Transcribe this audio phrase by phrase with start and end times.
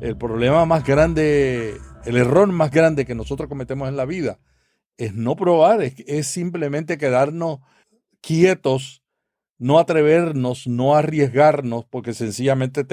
[0.00, 4.38] el problema más grande, el error más grande que nosotros cometemos en la vida
[4.98, 7.60] es no probar, es, simplemente quedarnos
[8.20, 9.02] quietos,
[9.56, 12.84] no atrevernos, no arriesgarnos, porque sencillamente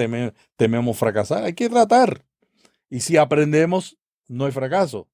[0.56, 1.44] tememos fracasar.
[1.44, 2.24] Hay que tratar.
[2.88, 3.98] Y si aprendemos,
[4.28, 5.08] no hay fracaso.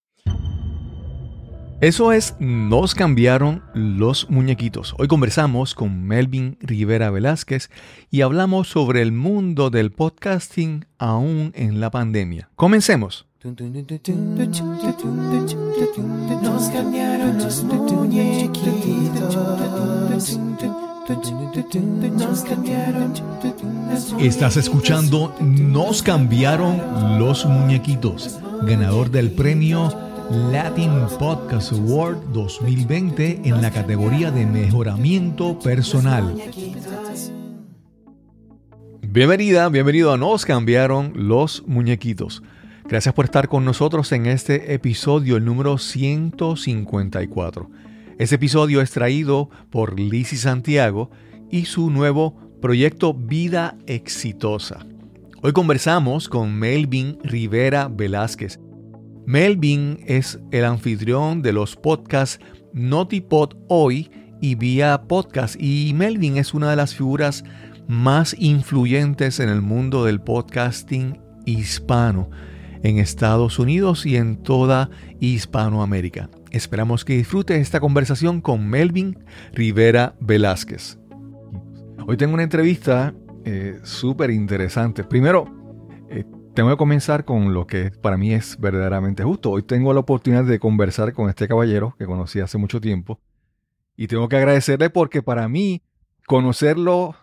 [1.83, 4.95] Eso es Nos cambiaron los muñequitos.
[5.01, 7.71] Hoy conversamos con Melvin Rivera Velázquez
[8.09, 12.51] y hablamos sobre el mundo del podcasting aún en la pandemia.
[12.55, 13.27] Comencemos.
[16.41, 19.39] Nos cambiaron los muñequitos.
[24.21, 33.71] Estás escuchando Nos cambiaron los muñequitos, ganador del premio Latin Podcast Award 2020 en la
[33.71, 36.41] categoría de mejoramiento personal.
[39.03, 42.43] Bienvenida, bienvenido a Nos cambiaron los muñequitos.
[42.85, 47.71] Gracias por estar con nosotros en este episodio, el número 154.
[48.19, 51.11] Este episodio es traído por Lizzie Santiago
[51.51, 54.87] y su nuevo proyecto Vida Exitosa.
[55.43, 58.61] Hoy conversamos con Melvin Rivera Velázquez
[59.27, 66.55] Melvin es el anfitrión de los podcasts Notipod Hoy y Vía Podcast y Melvin es
[66.55, 67.45] una de las figuras
[67.87, 72.31] más influyentes en el mundo del podcasting hispano
[72.83, 76.29] en Estados Unidos y en toda Hispanoamérica.
[76.51, 79.19] Esperamos que disfrutes esta conversación con Melvin
[79.53, 80.99] Rivera Velázquez.
[82.07, 83.15] Hoy tengo una entrevista
[83.45, 85.05] eh, súper interesante.
[85.05, 85.47] Primero,
[86.11, 89.51] eh, tengo que comenzar con lo que para mí es verdaderamente justo.
[89.51, 93.21] Hoy tengo la oportunidad de conversar con este caballero que conocí hace mucho tiempo
[93.97, 95.83] y tengo que agradecerle porque para mí
[96.27, 97.17] conocerlo,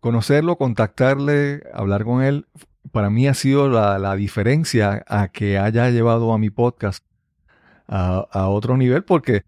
[0.00, 2.46] conocerlo, contactarle, hablar con él,
[2.92, 7.04] para mí ha sido la, diferencia a que haya llevado a mi podcast
[7.86, 9.42] a, a otro nivel porque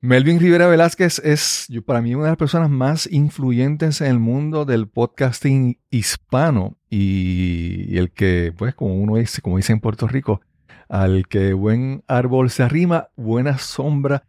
[0.00, 4.64] Melvin Rivera Velázquez es para mí una de las personas más influyentes en el mundo
[4.64, 10.40] del podcasting hispano y, el que, pues, como uno dice, como dice en Puerto Rico,
[10.88, 14.24] al que buen árbol se arrima, buena sombra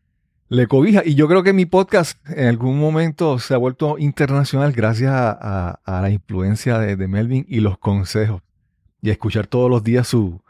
[0.47, 1.01] le cobija.
[1.03, 5.79] Y yo creo que mi podcast en algún momento se ha vuelto internacional gracias a,
[5.85, 8.41] la influencia de, de, Melvin y los consejos
[9.01, 10.41] y a escuchar todos los días su,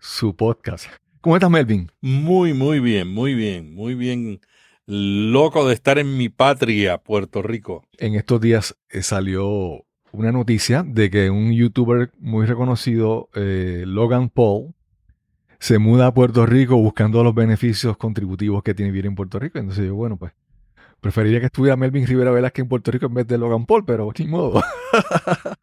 [0.00, 0.86] su podcast.
[1.20, 1.92] ¿Cómo estás, Melvin?
[2.00, 4.40] Muy, muy bien, muy bien, muy bien
[4.86, 7.86] loco de estar en mi patria, Puerto Rico.
[7.98, 14.28] En estos días eh, salió una noticia de que un youtuber muy reconocido, eh, Logan
[14.28, 14.74] Paul,
[15.58, 19.58] se muda a Puerto Rico buscando los beneficios contributivos que tiene vivir en Puerto Rico.
[19.58, 20.32] Entonces yo, bueno, pues
[21.00, 24.10] preferiría que estuviera Melvin Rivera Velázquez en Puerto Rico en vez de Logan Paul, pero
[24.14, 24.62] sin modo.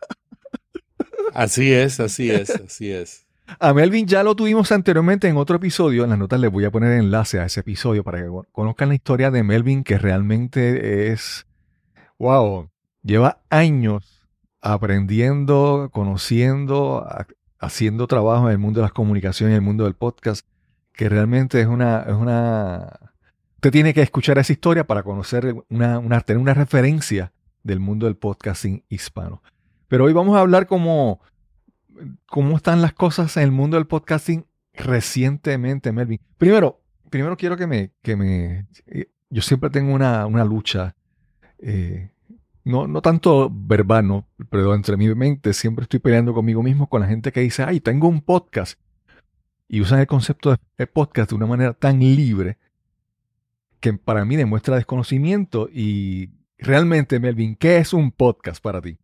[1.34, 3.26] así es, así es, así es.
[3.60, 6.04] A Melvin ya lo tuvimos anteriormente en otro episodio.
[6.04, 8.96] En las notas les voy a poner enlace a ese episodio para que conozcan la
[8.96, 11.46] historia de Melvin, que realmente es.
[12.18, 12.70] ¡Wow!
[13.02, 14.19] Lleva años
[14.62, 17.08] aprendiendo, conociendo,
[17.59, 20.46] haciendo trabajo en el mundo de las comunicaciones, en el mundo del podcast,
[20.94, 22.02] que realmente es una.
[22.02, 23.00] Es una
[23.56, 28.06] Usted tiene que escuchar esa historia para conocer, una, una, tener una referencia del mundo
[28.06, 29.44] del podcasting hispano.
[29.90, 31.19] Pero hoy vamos a hablar como
[32.25, 36.22] cómo están las cosas en el mundo del podcasting recientemente, Melvin.
[36.38, 40.96] Primero, primero quiero que me, que me, eh, yo siempre tengo una, lucha,
[41.59, 42.12] eh,
[42.69, 47.02] no, no tanto verbal, no, pero entre mi mente siempre estoy peleando conmigo mismo con
[47.02, 48.80] la gente que dice, ay, tengo un podcast.
[49.68, 52.57] Y usan el concepto de podcast de una manera tan libre
[53.80, 55.69] que para mí demuestra desconocimiento.
[55.72, 58.97] Y realmente, Melvin, ¿qué es un podcast para ti?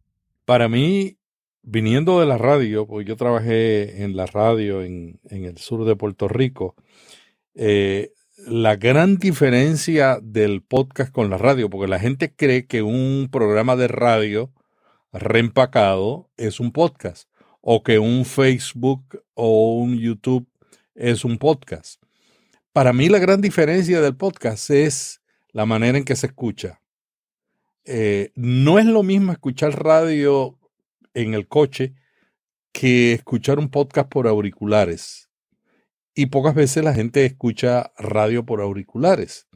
[0.46, 1.18] Para mí,
[1.62, 6.28] viniendo de la radio, pues yo trabajé en la radio en, el sur de Puerto
[6.28, 6.76] Rico,
[7.54, 13.30] eh, la gran diferencia del podcast con la radio, porque la gente cree que un
[13.32, 14.52] programa de radio
[15.14, 17.30] reempacado es un podcast,
[17.62, 20.48] o que un Facebook o un YouTube
[20.96, 22.02] es un podcast.
[22.74, 25.22] Para mí la gran diferencia del podcast es
[25.52, 26.82] la manera en que se escucha.
[27.86, 30.60] Eh, no es lo mismo escuchar radio
[31.14, 31.94] en el coche
[32.74, 35.25] que escuchar un podcast por auriculares.
[36.16, 39.48] Y pocas veces la gente escucha radio por auriculares.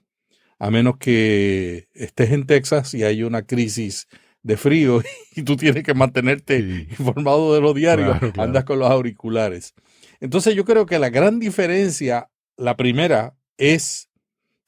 [0.59, 4.09] A menos que estés en Texas y hay una crisis
[4.43, 5.01] de frío
[5.35, 9.73] y tú tienes que mantenerte informado de los diarios, andas con los auriculares.
[10.19, 14.09] Entonces yo creo que la gran diferencia, la primera, es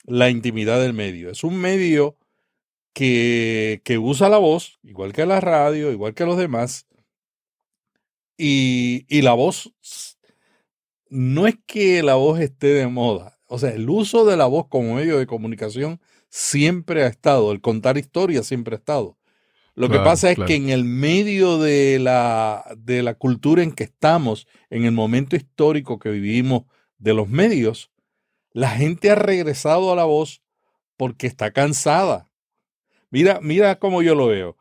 [0.06, 1.30] la intimidad del medio.
[1.30, 2.18] Es un medio
[2.94, 6.88] que, usa la voz, igual que la radio, igual que los demás,
[8.38, 9.72] Y, y la voz,
[11.12, 14.68] no es que la voz esté de moda, o sea, el uso de la voz
[14.70, 16.00] como medio de comunicación
[16.30, 19.18] siempre ha estado, el contar historias siempre ha estado.
[19.76, 23.84] Lo que pasa es que en el medio de la, de la cultura en que
[23.86, 26.64] estamos, en el momento histórico que vivimos
[26.98, 27.92] de los medios,
[28.54, 30.42] la gente ha regresado a la voz
[30.98, 32.30] porque está cansada.
[33.10, 34.58] Mira, mira cómo yo lo veo.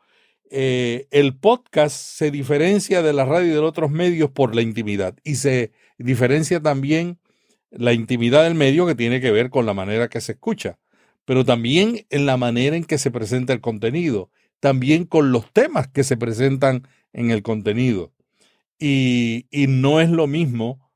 [0.53, 5.15] Eh, el podcast se diferencia de la radio y de otros medios por la intimidad
[5.23, 7.19] y se diferencia también
[7.69, 10.77] la intimidad del medio que tiene que ver con la manera que se escucha,
[11.23, 15.87] pero también en la manera en que se presenta el contenido, también con los temas
[15.87, 18.11] que se presentan en el contenido.
[18.77, 20.91] Y, no es lo mismo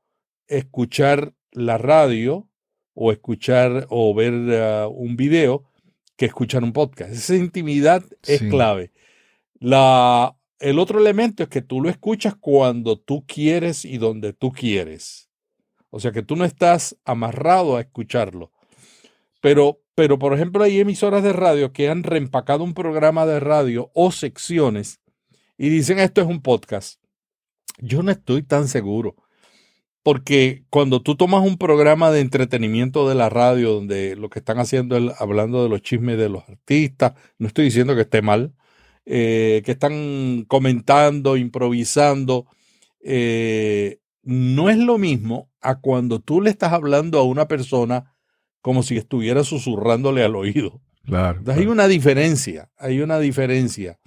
[0.48, 2.46] escuchar la radio
[2.92, 5.64] o escuchar o ver uh, un video
[6.16, 7.12] que escuchar un podcast.
[7.12, 8.90] Esa intimidad es clave.
[9.60, 14.52] La, el otro elemento es que tú lo escuchas cuando tú quieres y donde tú
[14.52, 15.30] quieres.
[15.90, 18.52] O sea que tú no estás amarrado a escucharlo.
[19.40, 23.90] Pero, pero, por ejemplo, hay emisoras de radio que han reempacado un programa de radio
[23.94, 25.00] o secciones
[25.58, 27.00] y dicen esto es un podcast.
[27.78, 29.16] Yo no estoy tan seguro.
[30.02, 34.58] Porque cuando tú tomas un programa de entretenimiento de la radio, donde lo que están
[34.58, 38.54] haciendo es hablando de los chismes de los artistas, no estoy diciendo que esté mal,
[39.06, 42.46] eh, que están comentando, improvisando,
[43.00, 48.12] eh, no es lo mismo a cuando tú le estás hablando a una persona
[48.60, 50.82] como si estuviera susurrándole al oído.
[51.04, 54.00] Claro, Hay una diferencia, hay una diferencia.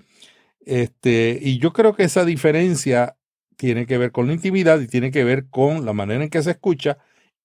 [0.65, 3.15] Este, y yo creo que esa diferencia
[3.55, 6.43] tiene que ver con la intimidad y tiene que ver con la manera en que
[6.43, 6.97] se escucha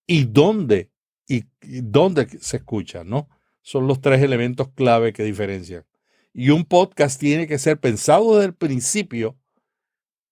[0.07, 0.91] y dónde
[1.29, 3.29] y, dónde se escucha, ¿no?
[3.63, 5.85] Son los tres elementos clave que diferencian.
[6.35, 9.39] Y un podcast tiene que ser pensado desde el principio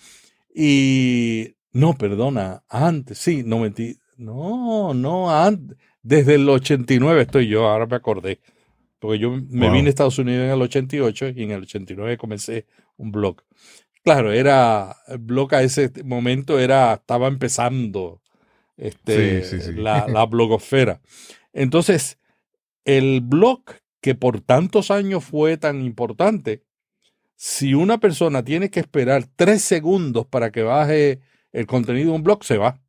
[0.55, 3.83] Y no, perdona, antes, sí, 90,
[4.19, 8.41] no, no, antes, desde el 89 estoy yo, ahora me acordé.
[8.99, 12.67] Porque yo me vine a Estados Unidos en el 88 y en el 89 comencé
[12.97, 13.43] un blog.
[14.03, 18.23] Claro, era, el blog a ese momento era, estaba empezando
[18.77, 21.01] este, La, la blogosfera.
[21.53, 22.19] Entonces,
[22.85, 23.63] el blog
[24.01, 26.63] que por tantos años fue tan importante,
[27.35, 31.21] si una persona tiene que esperar tres segundos para que baje
[31.53, 32.81] el contenido de un blog, se va.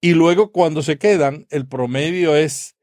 [0.00, 2.76] Y luego cuando se quedan, el promedio es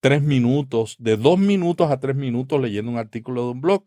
[0.00, 3.84] tres minutos, de dos minutos a tres minutos leyendo un artículo de un blog.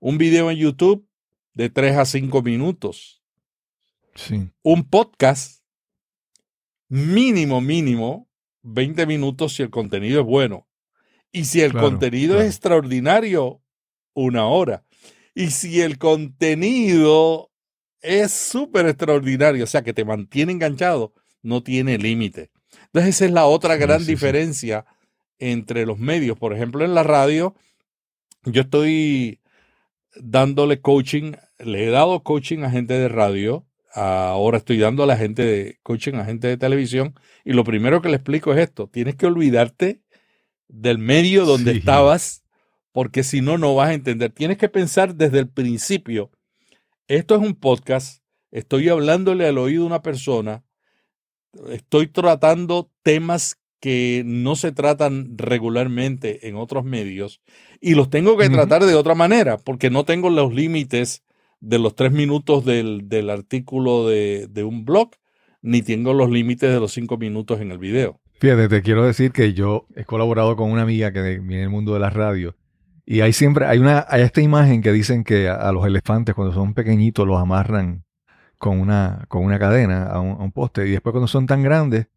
[0.00, 1.06] Un video en YouTube
[1.54, 3.22] de tres a cinco minutos.
[4.14, 4.50] Sí.
[4.62, 5.57] Un podcast
[6.88, 8.28] mínimo, mínimo,
[8.62, 10.66] 20 minutos si el contenido es bueno.
[11.30, 13.62] Y si el contenido es extraordinario,
[14.14, 14.84] una hora.
[15.34, 17.52] Y si el contenido
[18.00, 22.50] es súper extraordinario, o sea, que te mantiene enganchado, no tiene límite.
[22.86, 24.86] Entonces esa es la otra gran diferencia
[25.38, 26.38] entre los medios.
[26.38, 27.54] Por ejemplo, en la radio,
[28.44, 29.40] yo estoy
[30.16, 33.67] dándole coaching, le he dado coaching a gente de radio,
[33.98, 37.14] ahora estoy dando a la gente de coaching a gente de televisión,
[37.44, 40.02] y lo primero que le explico es esto, tienes que olvidarte
[40.68, 42.44] del medio donde estabas,
[42.92, 44.30] porque si no, no vas a entender.
[44.30, 46.30] Tienes que pensar desde el principio,
[47.06, 50.64] esto es un podcast, estoy hablándole al oído de una persona,
[51.70, 57.40] estoy tratando temas que no se tratan regularmente en otros medios
[57.80, 61.22] y los tengo que tratar de otra manera porque no tengo los límites
[61.60, 65.10] de los tres minutos del, del artículo de, de, un blog
[65.62, 68.20] ni tengo los límites de los cinco minutos en el video.
[68.40, 71.94] Fíjate, te quiero decir que yo he colaborado con una amiga que viene del mundo
[71.94, 72.54] de la radio
[73.10, 76.52] y hay siempre, hay una, hay esta imagen que dicen que a, los elefantes cuando
[76.52, 78.04] son pequeñitos los amarran
[78.58, 82.08] con una, con una cadena a un, poste y después cuando son tan grandes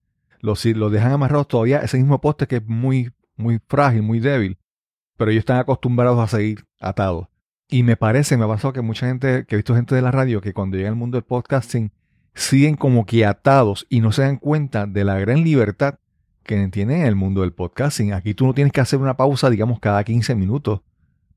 [0.41, 4.57] los, los dejan amarrados todavía ese mismo poste que es muy, muy frágil, muy débil,
[5.15, 7.30] pero ellos están acostumbrados a seguir atados.
[7.73, 10.11] Y me parece, me ha pasado que mucha gente, que he visto gente de la
[10.11, 11.93] radio que cuando llega al mundo del podcasting
[12.35, 15.95] siguen como que atados y no se dan cuenta de la gran libertad
[16.43, 18.11] que en el mundo del podcasting.
[18.11, 20.81] Aquí tú no tienes que hacer una pausa, digamos, cada 15 minutos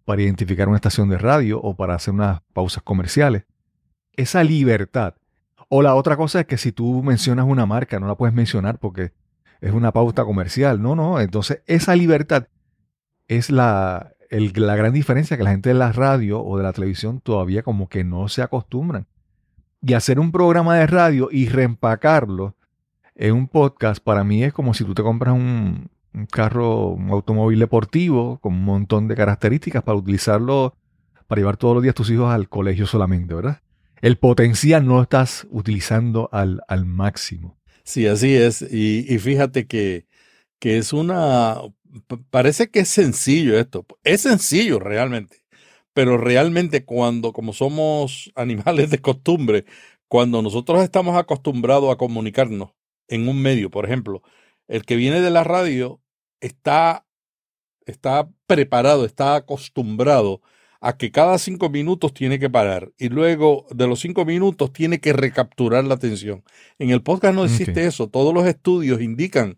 [0.04, 3.44] para identificar una estación de radio o para hacer unas pausas comerciales.
[4.16, 5.14] esa libertad.
[5.68, 8.78] O la otra cosa es que si tú mencionas una marca, no la puedes mencionar
[8.78, 9.12] porque
[9.60, 10.82] es una pauta comercial.
[10.82, 11.20] No, no.
[11.20, 12.48] Entonces, esa libertad
[13.28, 17.20] es la, la gran diferencia que la gente de la radio o de la televisión
[17.20, 19.06] todavía como que no se acostumbran.
[19.80, 22.56] Y hacer un programa de radio y reempacarlo
[23.14, 25.90] en un podcast, para mí es como si tú te compras un,
[26.30, 30.74] carro, un automóvil deportivo con un montón de características para utilizarlo,
[31.26, 33.60] para llevar todos los días tus hijos al colegio solamente, ¿verdad?
[34.00, 37.56] El potencial no estás utilizando al, al máximo.
[37.84, 38.62] Sí, así es.
[38.62, 40.06] Y, y fíjate que,
[40.58, 41.56] que es una,
[42.30, 43.86] parece que es sencillo esto.
[44.02, 45.44] Es sencillo realmente.
[45.92, 49.64] Pero realmente cuando, como somos animales de costumbre,
[50.08, 52.70] cuando nosotros estamos acostumbrados a comunicarnos
[53.08, 54.22] en un medio, por ejemplo,
[54.68, 56.00] el que viene de la radio
[56.40, 57.06] está,
[57.86, 60.40] está preparado, está acostumbrado
[60.80, 65.00] a que cada cinco minutos tiene que parar y luego de los cinco minutos tiene
[65.00, 66.44] que recapturar la atención.
[66.78, 68.08] En el podcast no existe eso.
[68.08, 69.56] Todos los estudios indican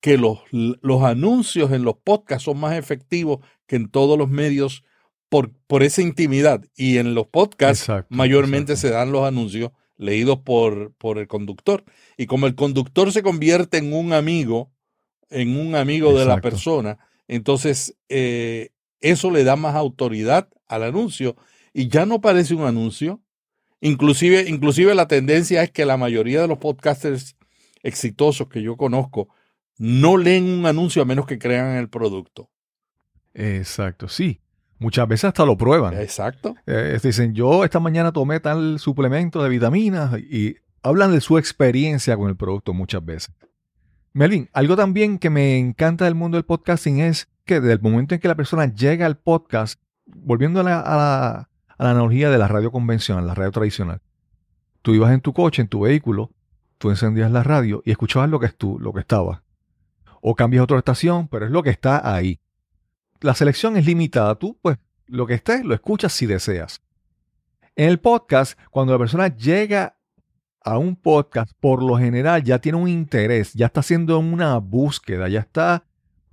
[0.00, 4.84] que los, los, anuncios en los podcasts son más efectivos que en todos los medios
[5.28, 6.64] por, por esa intimidad.
[6.76, 11.84] Y en los podcasts mayormente se dan los anuncios leídos por, por el conductor.
[12.16, 14.70] Y como el conductor se convierte en un amigo,
[15.30, 21.36] en un amigo de la persona, entonces eh, eso le da más autoridad al anuncio
[21.72, 23.20] y ya no parece un anuncio.
[23.80, 27.36] Inclusive, inclusive la tendencia es que la mayoría de los podcasters
[27.82, 29.28] exitosos que yo conozco
[29.78, 32.50] no leen un anuncio a menos que crean el producto.
[33.34, 34.40] Exacto, sí.
[34.78, 35.94] Muchas veces hasta lo prueban.
[35.94, 36.54] Exacto.
[36.66, 42.16] Eh, dicen, yo esta mañana tomé tal suplemento de vitaminas y hablan de su experiencia
[42.16, 43.34] con el producto muchas veces.
[44.12, 48.14] Melvin, algo también que me encanta del mundo del podcasting es que desde el momento
[48.14, 53.26] en que la persona llega al podcast, volviendo a la, analogía de la radio convencional,
[53.26, 54.00] la radio tradicional,
[54.82, 56.32] tú ibas en tu coche, en tu vehículo,
[56.78, 59.42] tú encendías la radio y escuchabas lo que, es tú, lo que estaba.
[60.20, 62.40] O cambias a otra estación, pero es lo que está ahí.
[63.20, 64.34] La selección es limitada.
[64.36, 66.82] Tú, pues, lo que esté, lo escuchas si deseas.
[67.76, 69.96] En el podcast, cuando la persona llega
[70.60, 75.28] a un podcast, por lo general ya tiene un interés, ya está haciendo una búsqueda,
[75.28, 75.84] ya está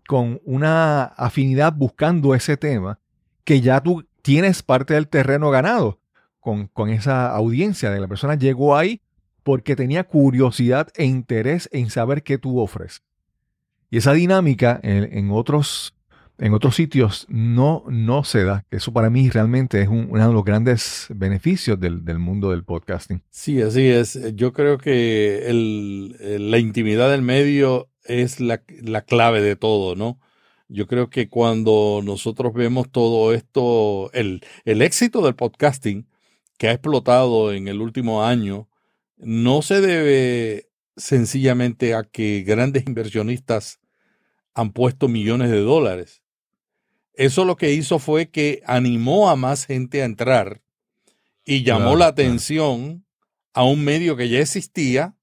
[0.08, 3.00] con una afinidad buscando ese tema,
[3.44, 6.00] que ya tú tienes parte del terreno ganado
[6.40, 9.02] con, con esa audiencia de la persona llegó ahí
[9.44, 13.04] porque tenía curiosidad e interés en saber qué tú ofreces.
[13.90, 15.94] Y esa dinámica en, otros
[16.38, 18.66] en otros sitios no, no se da.
[18.72, 23.22] Eso para mí realmente es uno de los grandes beneficios del, mundo del podcasting.
[23.30, 24.20] Sí, así es.
[24.36, 25.48] Yo creo que
[26.40, 28.58] la intimidad del medio es la,
[29.06, 30.20] clave de todo, ¿no?
[30.68, 36.08] Yo creo que cuando nosotros vemos todo esto, el, el éxito del podcasting
[36.58, 38.68] que ha explotado en el último año,
[39.18, 43.80] no se debe sencillamente a que grandes inversionistas
[44.54, 46.22] han puesto millones de dólares.
[47.14, 50.62] Eso lo que hizo fue que animó a más gente a entrar
[51.46, 53.06] y llamó la atención
[53.54, 55.16] a un medio que ya existía,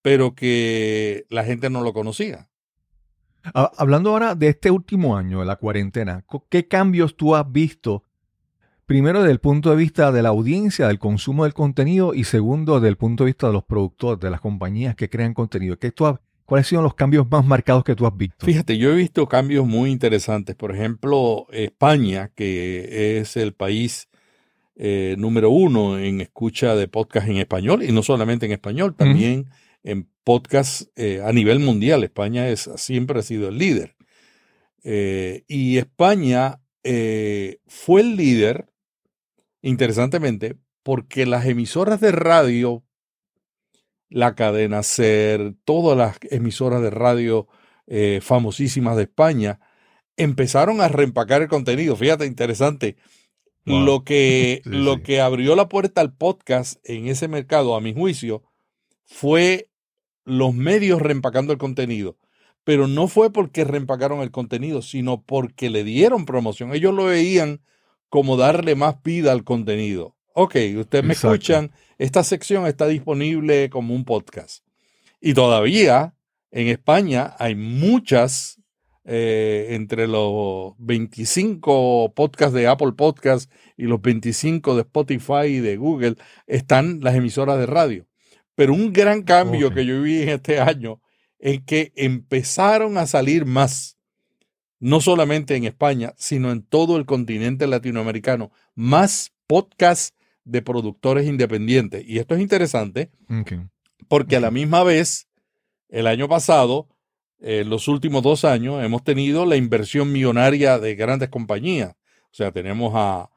[0.00, 2.48] pero que la gente no lo conocía.
[3.52, 8.03] Hablando ahora de este último año, de la cuarentena, ¿qué cambios tú has visto?
[8.86, 12.74] Primero, desde el punto de vista de la audiencia, del consumo del contenido, y segundo,
[12.74, 15.78] desde el punto de vista de los productores, de las compañías que crean contenido.
[15.78, 18.44] ¿Qué tú has ¿Cuáles son los cambios más marcados que tú has visto?
[18.44, 20.54] Fíjate, yo he visto cambios muy interesantes.
[20.54, 24.08] Por ejemplo, España, que es el país
[24.76, 29.46] eh, número uno en escucha de podcast en español, y no solamente en español, también
[29.84, 32.04] en podcast eh, a nivel mundial.
[32.04, 33.96] España es, siempre ha sido el líder.
[34.82, 36.60] Eh, y España
[37.66, 38.66] fue el líder,
[39.68, 42.84] interesantemente, porque las emisoras de radio
[44.14, 47.48] la cadena SER, todas las emisoras de radio
[47.88, 49.58] eh, famosísimas de España,
[50.16, 51.96] empezaron a reempacar el contenido.
[51.96, 52.96] Fíjate, interesante.
[53.64, 58.44] Lo, que, lo que abrió la puerta al podcast en ese mercado, a mi juicio,
[59.04, 59.68] fue
[60.24, 62.16] los medios reempacando el contenido.
[62.62, 66.72] Pero no fue porque reempacaron el contenido, sino porque le dieron promoción.
[66.72, 67.62] Ellos lo veían
[68.14, 70.14] como darle más vida al contenido.
[70.34, 74.64] Ok, ustedes me escuchan esta sección está disponible como un podcast.
[75.20, 76.14] Y todavía
[76.52, 78.60] en España hay muchas,
[79.04, 85.76] eh, entre los 25 podcasts de Apple Podcasts y los 25 de Spotify y de
[85.76, 86.14] Google,
[86.46, 88.06] están las emisoras de radio.
[88.54, 91.00] Pero un gran cambio que yo vi en este año
[91.40, 93.93] es que empezaron a salir más,
[94.84, 100.14] no solamente en España, sino en todo el continente latinoamericano, más podcasts
[100.44, 102.04] de productores independientes.
[102.06, 103.10] Y esto es interesante
[104.08, 105.26] porque a la misma vez,
[105.88, 106.86] el año pasado,
[107.40, 111.92] en los últimos dos años, hemos tenido la inversión millonaria de grandes compañías.
[112.24, 113.30] O sea, tenemos a,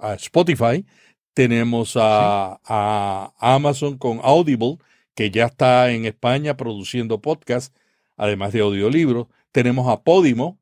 [0.00, 0.84] a Spotify,
[1.32, 4.78] tenemos a, a Amazon con Audible,
[5.14, 7.72] que ya está en España produciendo podcasts,
[8.16, 9.28] además de audiolibros.
[9.52, 10.58] Tenemos a Podimo,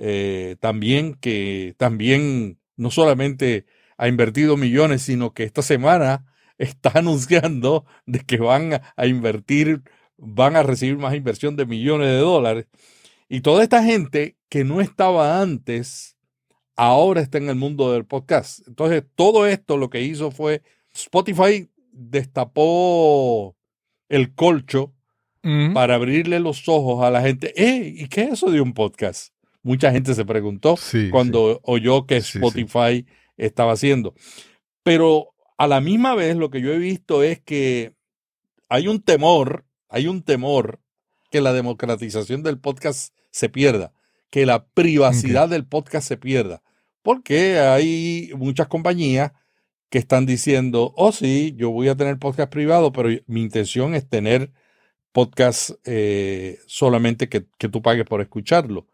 [0.00, 6.24] eh, también, que también no solamente ha invertido millones, sino que esta semana
[6.58, 9.82] está anunciando de que van a, invertir,
[10.16, 12.66] van a recibir más inversión de millones de dólares.
[13.28, 16.16] Y toda esta gente que no estaba antes,
[16.76, 18.66] ahora está en el mundo del podcast.
[18.68, 20.62] Entonces, todo esto lo que hizo fue
[20.94, 23.56] Spotify destapó
[24.08, 24.94] el colcho
[25.72, 27.54] para abrirle los ojos a la gente.
[27.56, 27.94] ¡Eh!
[27.96, 29.32] ¿Y qué es eso de un podcast?
[29.62, 32.38] Mucha gente se preguntó Sí, cuando oyó que sí.
[32.38, 34.14] Spotify estaba haciendo.
[34.82, 37.94] Pero a la misma vez lo que yo he visto es que
[38.68, 40.80] hay un temor, hay un temor
[41.30, 43.92] que la democratización del podcast se pierda,
[44.30, 46.62] que la privacidad del podcast se pierda,
[47.02, 49.32] porque hay muchas compañías
[49.90, 54.08] que están diciendo, oh sí, yo voy a tener podcast privado, pero mi intención es
[54.08, 54.52] tener
[55.12, 58.86] podcast eh, solamente que, que tú pagues por escucharlo.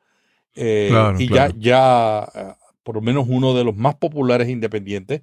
[0.55, 1.55] Eh, Claro, y claro.
[1.59, 5.23] ya, ya, eh, por lo menos uno de los más populares independientes,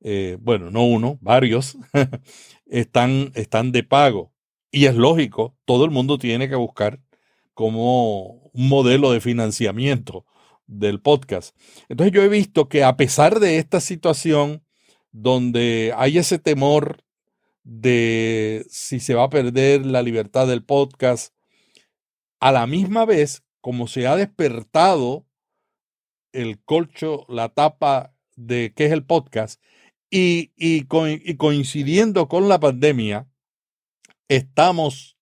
[0.00, 1.76] eh, bueno, no uno, varios,
[2.66, 4.32] están, están de pago.
[4.70, 6.98] Y es lógico, todo el mundo tiene que buscar
[7.54, 10.24] como un modelo de financiamiento
[10.66, 11.56] del podcast.
[11.88, 14.62] Entonces yo he visto que a pesar de esta situación
[15.10, 17.04] donde hay ese temor
[17.64, 21.34] de si se va a perder la libertad del podcast,
[22.40, 25.24] a la misma vez, como se ha despertado
[26.32, 29.62] el colcho, la tapa de qué es el podcast,
[30.10, 30.86] y, y,
[31.24, 33.28] y coincidiendo con la pandemia,
[34.28, 35.16] estamos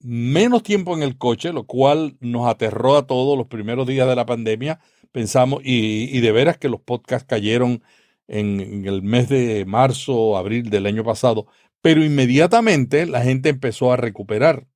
[0.00, 4.16] menos tiempo en el coche, lo cual nos aterró a todos los primeros días de
[4.16, 4.80] la pandemia.
[5.12, 7.84] Pensamos, y, y de veras que los podcasts cayeron
[8.26, 11.46] en el mes de marzo o abril del año pasado,
[11.82, 14.66] pero inmediatamente la gente empezó a recuperar.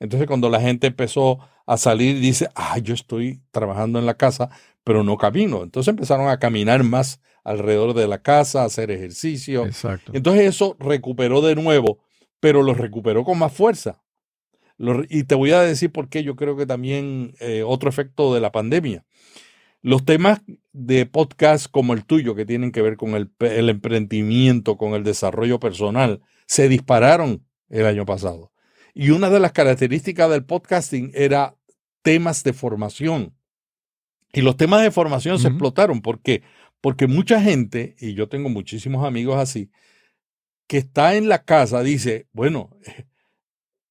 [0.00, 4.50] Entonces, cuando la gente empezó a salir, dice, ah, yo estoy trabajando en la casa,
[4.82, 5.62] pero no camino.
[5.62, 9.66] Entonces empezaron a caminar más alrededor de la casa, a hacer ejercicio.
[9.66, 10.12] Exacto.
[10.14, 11.98] Entonces eso recuperó de nuevo,
[12.40, 14.02] pero lo recuperó con más fuerza.
[14.76, 18.34] Lo y te voy a decir por qué yo creo que también eh, otro efecto
[18.34, 19.04] de la pandemia.
[19.82, 20.40] Los temas
[20.72, 25.60] de podcast como el tuyo, que tienen que ver con el emprendimiento, con el desarrollo
[25.60, 28.53] personal, se dispararon el año pasado.
[28.94, 31.56] Y una de las características del podcasting era
[32.02, 33.36] temas de formación.
[34.32, 36.00] Y los temas de formación se explotaron.
[36.00, 36.42] ¿Por qué?
[36.80, 39.70] Porque mucha gente, y yo tengo muchísimos amigos así,
[40.66, 42.70] que está en la casa, dice, bueno,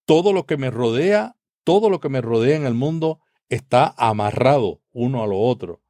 [0.05, 4.81] todo lo que me rodea, todo lo que me rodea en el mundo está amarrado
[4.91, 5.81] uno a lo otro.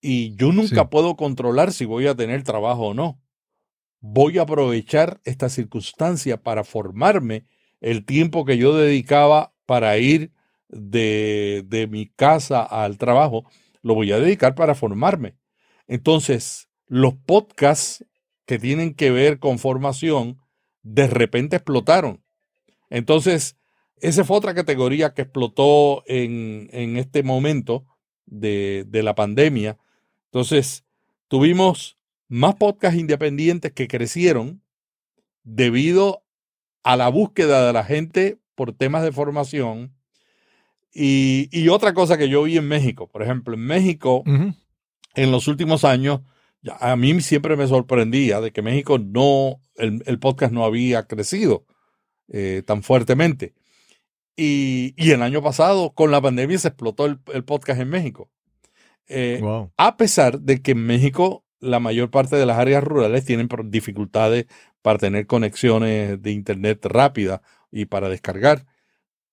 [0.00, 0.88] Y yo nunca Sí.
[0.90, 3.20] puedo controlar si voy a tener trabajo o no.
[4.00, 7.46] Voy a aprovechar esta circunstancia para formarme
[7.80, 10.32] el tiempo que yo dedicaba para ir
[10.68, 13.44] de, de mi casa al trabajo,
[13.82, 15.36] lo voy a dedicar para formarme.
[15.86, 18.04] Entonces, los podcasts
[18.46, 20.38] que tienen que ver con formación,
[20.82, 22.22] de repente explotaron.
[22.90, 23.56] Entonces,
[24.00, 27.86] esa fue otra categoría que explotó en, en este momento
[28.26, 29.78] de, de la pandemia.
[30.26, 30.84] Entonces,
[31.28, 34.62] tuvimos más podcasts independientes que crecieron
[35.42, 36.24] debido
[36.82, 39.94] a la búsqueda de la gente por temas de formación.
[40.92, 44.22] Y, y otra cosa que yo vi en México, por ejemplo, en México,
[45.14, 46.20] en los últimos años,
[46.80, 51.66] a mí siempre me sorprendía de que México no, el, el podcast no había crecido
[52.28, 53.54] eh, tan fuertemente.
[54.36, 58.30] Y, y el año pasado, con la pandemia, se explotó el, el podcast en México.
[59.08, 59.72] Eh, Wow.
[59.76, 64.46] a pesar de que en México la mayor parte de las áreas rurales tienen dificultades
[64.82, 68.66] para tener conexiones de internet rápida y para descargar,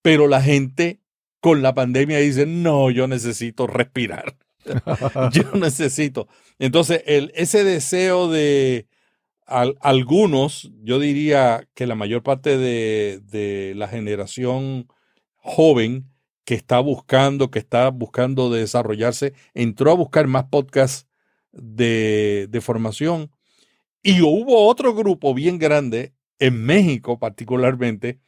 [0.02, 1.02] pero la gente
[1.42, 4.38] con la pandemia dice, no, yo necesito respirar,
[5.32, 6.28] yo necesito.
[6.60, 8.88] Entonces, el, ese deseo de
[9.46, 14.88] al- algunos, yo diría que la mayor parte de, de la generación
[15.38, 16.10] joven
[16.46, 21.08] que está buscando, que está buscando desarrollarse, entró a buscar más podcasts
[21.52, 23.32] de, de formación.
[24.08, 28.20] Y hubo otro grupo bien grande, en México particularmente,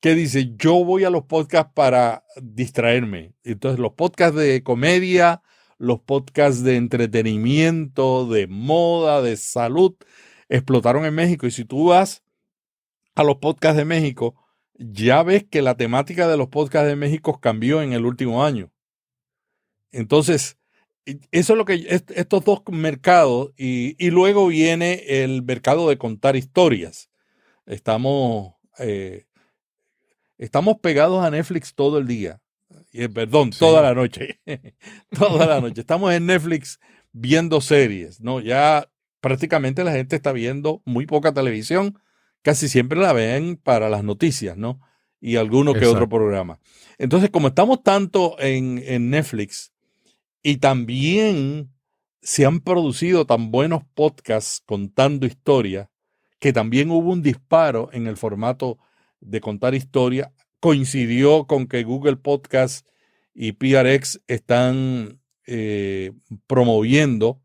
[0.00, 3.34] que dice, yo voy a los podcasts para distraerme.
[3.44, 5.42] Entonces, los podcasts de comedia,
[5.76, 9.94] los podcasts de entretenimiento, de moda, de salud,
[10.48, 11.46] explotaron en México.
[11.46, 12.22] Y si tú vas
[13.14, 14.34] a los podcasts de México,
[14.78, 18.72] ya ves que la temática de los podcasts de México cambió en el último año.
[19.90, 20.56] Entonces,
[21.04, 27.10] eso es lo que estos dos mercados y, luego viene el mercado de contar historias.
[27.66, 29.26] Estamos, eh,
[30.38, 32.40] estamos pegados a Netflix todo el día.
[33.14, 34.40] Perdón, toda la noche.
[35.10, 35.80] toda la noche.
[35.80, 36.78] Estamos en Netflix
[37.12, 38.40] viendo series, ¿no?
[38.40, 38.88] Ya
[39.20, 41.98] prácticamente la gente está viendo muy poca televisión.
[42.42, 44.80] Casi siempre la ven para las noticias, ¿no?
[45.20, 46.58] Y alguno que otro programa.
[46.98, 49.71] Entonces, como estamos tanto en, en Netflix
[50.42, 51.70] y también
[52.20, 55.90] se han producido tan buenos podcasts contando historia,
[56.38, 58.78] que también hubo un disparo en el formato
[59.20, 60.32] de contar historia.
[60.60, 62.86] Coincidió con que Google Podcast
[63.34, 66.12] y PRX están eh,
[66.46, 67.40] promoviendo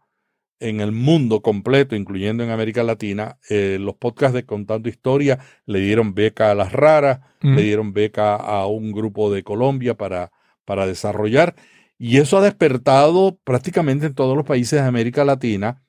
[0.60, 5.40] en el mundo completo, incluyendo en América Latina, eh, los podcasts de Contando Historia.
[5.66, 10.32] Le dieron beca a las raras, le dieron beca a un grupo de Colombia para,
[10.66, 11.56] para desarrollar,
[11.98, 15.84] y eso ha despertado prácticamente en todos los países de América Latina,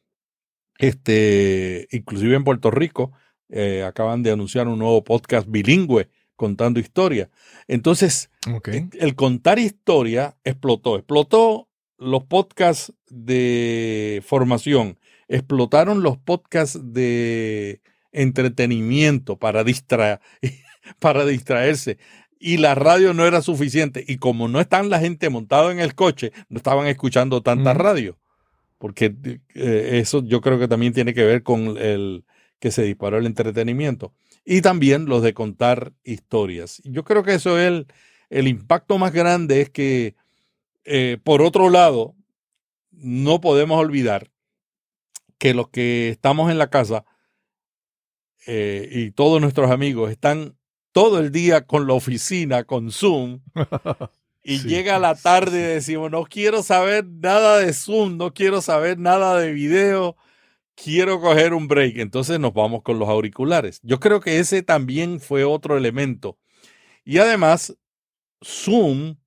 [0.79, 3.13] este, inclusive en Puerto Rico,
[3.51, 7.31] eh, acaban de anunciar un nuevo podcast bilingüe contando historia.
[7.67, 8.31] Entonces,
[8.99, 10.97] el contar historia explotó.
[10.97, 11.69] Explotó
[11.99, 20.21] los podcasts de formación, explotaron los podcasts de entretenimiento para, distraer,
[21.01, 21.99] para distraerse.
[22.39, 24.05] Y la radio no era suficiente.
[24.07, 28.19] Y como no están la gente montada en el coche, no estaban escuchando tanta radio.
[28.79, 29.17] Porque
[29.55, 32.25] eh, eso yo creo que también tiene que ver con el
[32.61, 34.13] que se disparó el entretenimiento
[34.51, 36.81] y también los de contar historias.
[36.85, 37.85] Yo creo que eso es
[38.31, 40.15] el, impacto más grande, es que,
[40.85, 42.15] eh, por otro lado,
[42.91, 44.31] no podemos olvidar
[45.37, 47.05] que los que estamos en la casa
[48.47, 50.57] eh, y todos nuestros amigos están
[50.99, 53.39] todo el día con la oficina, con Zoom,
[54.43, 58.99] y llega la tarde y decimos, no quiero saber nada de Zoom, no quiero saber
[58.99, 60.17] nada de video,
[60.75, 63.79] quiero coger un break, entonces nos vamos con los auriculares.
[63.85, 66.37] Yo creo que ese también fue otro elemento.
[67.05, 67.77] Y además,
[68.45, 69.19] Zoom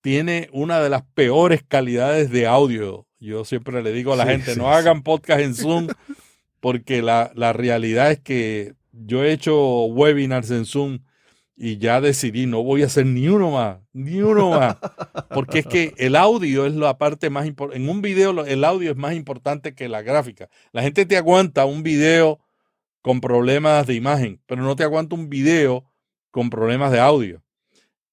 [0.00, 3.06] tiene una de las peores calidades de audio.
[3.20, 5.86] Yo siempre le digo a la gente, no hagan podcast en Zoom,
[6.58, 10.98] porque la, la realidad es que yo he hecho webinars en Zoom
[11.64, 14.78] y ya decidí, no voy a hacer ni uno más, ni uno más.
[15.30, 17.80] Porque es que el audio es la parte más importante.
[17.80, 20.50] En un video el audio es más importante que la gráfica.
[20.72, 22.40] La gente te aguanta un video
[23.00, 25.84] con problemas de imagen, pero no te aguanta un video
[26.32, 27.44] con problemas de audio.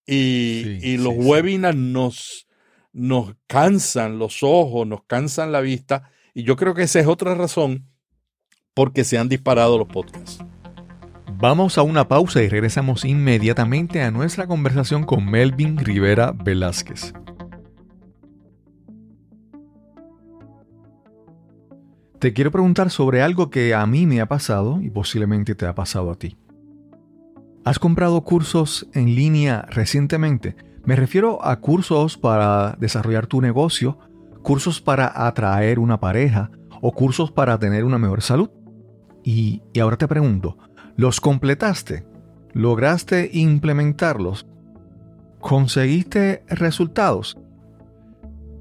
[0.05, 2.47] Y, los webinars nos,
[2.93, 6.11] nos cansan los ojos, nos cansan la vista.
[6.35, 7.89] Y yo creo que esa es otra razón
[8.75, 10.37] por qué se han disparado los podcasts.
[11.41, 17.13] Vamos a una pausa y regresamos inmediatamente a nuestra conversación con Melvin Rivera Velázquez.
[22.19, 25.73] Te quiero preguntar sobre algo que a mí me ha pasado y posiblemente te ha
[25.73, 26.37] pasado a ti.
[27.63, 30.57] ¿Has comprado cursos en línea recientemente?
[30.83, 33.97] Me refiero a cursos para desarrollar tu negocio,
[34.43, 38.49] cursos para atraer una pareja o cursos para tener una mejor salud.
[39.23, 40.57] Y, y ahora te pregunto,
[40.99, 42.05] ¿Los completaste?
[42.51, 44.45] ¿Lograste implementarlos?
[45.39, 47.37] ¿Conseguiste resultados?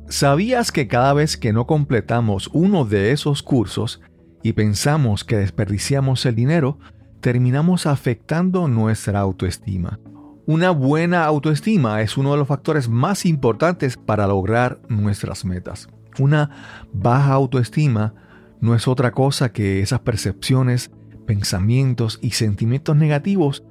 [0.09, 4.01] ¿Sabías que cada vez que no completamos uno de esos cursos
[4.45, 6.79] y pensamos que desperdiciamos el dinero,
[7.21, 9.99] terminamos afectando nuestra autoestima?
[10.47, 15.89] Una buena autoestima es uno de los factores más importantes para lograr nuestras metas.
[16.21, 18.15] Una baja autoestima
[18.61, 20.93] no es otra cosa que esas percepciones
[21.29, 23.63] pensamientos y sentimientos negativos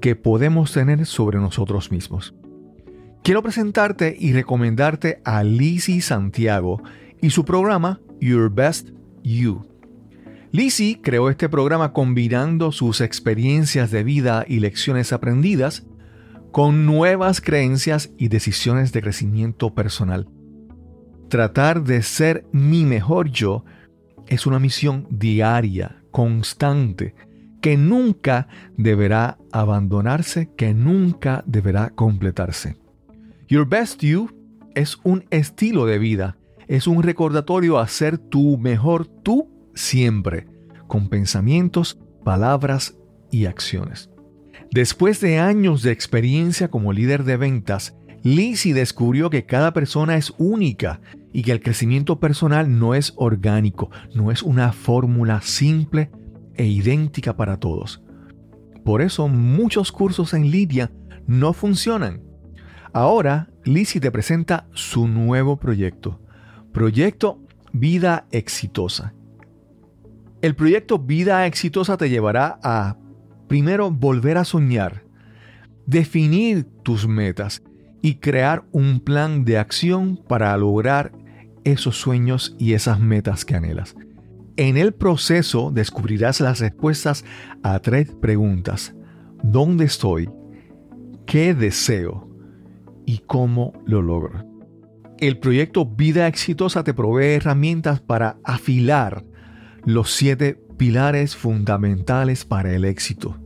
[0.00, 2.34] que podemos tener sobre nosotros mismos.
[3.22, 6.82] Quiero presentarte y recomendarte a Lizzie Santiago
[7.22, 8.90] y su programa Your Best
[9.22, 9.64] You.
[10.50, 15.86] Lizzie creó este programa combinando sus experiencias de vida y lecciones aprendidas
[16.50, 20.28] con nuevas creencias y decisiones de crecimiento personal.
[21.28, 23.64] Tratar de ser mi mejor yo
[24.26, 27.12] es una misión diaria constante,
[27.60, 28.46] que nunca
[28.76, 32.76] deberá abandonarse, que nunca deberá completarse.
[33.48, 34.30] Your Best You
[34.76, 36.36] es un estilo de vida,
[36.68, 40.46] es un recordatorio a ser tu mejor tú siempre,
[40.86, 42.96] con pensamientos, palabras
[43.32, 44.08] y acciones.
[44.70, 50.32] Después de años de experiencia como líder de ventas, Lizzie descubrió que cada persona es
[50.38, 51.02] única
[51.34, 56.10] y que el crecimiento personal no es orgánico, no es una fórmula simple
[56.54, 58.02] e idéntica para todos.
[58.82, 60.90] Por eso muchos cursos en línea
[61.26, 62.22] no funcionan.
[62.94, 66.18] Ahora, Lizzie te presenta su nuevo proyecto.
[66.72, 67.42] Proyecto
[67.74, 69.12] Vida Exitosa.
[70.40, 72.96] El proyecto Vida Exitosa te llevará a,
[73.48, 75.04] primero, volver a soñar,
[75.84, 77.62] definir tus metas
[78.04, 81.12] y crear un plan de acción para lograr
[81.64, 83.96] esos sueños y esas metas que anhelas.
[84.58, 87.24] En el proceso descubrirás las respuestas
[87.62, 88.94] a tres preguntas.
[89.42, 90.28] ¿Dónde estoy?
[91.24, 92.28] ¿Qué deseo?
[93.06, 94.44] ¿Y cómo lo logro?
[95.18, 99.24] El proyecto Vida Exitosa te provee herramientas para afilar
[99.86, 103.38] los siete pilares fundamentales para el éxito.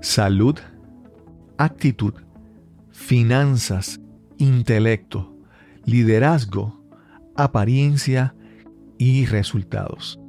[0.00, 0.60] Salud,
[1.58, 2.14] actitud,
[2.94, 4.00] finanzas,
[4.38, 5.36] intelecto,
[5.84, 6.80] liderazgo,
[7.34, 8.34] apariencia
[8.98, 10.20] y resultados.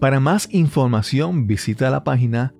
[0.00, 2.54] Para más información visita la página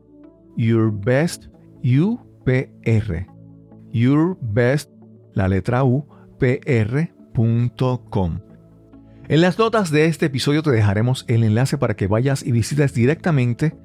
[0.57, 1.47] Your Best
[1.83, 3.27] UPR.
[9.29, 12.93] En las notas de este episodio te dejaremos el enlace para que vayas y visites
[12.93, 13.79] directamente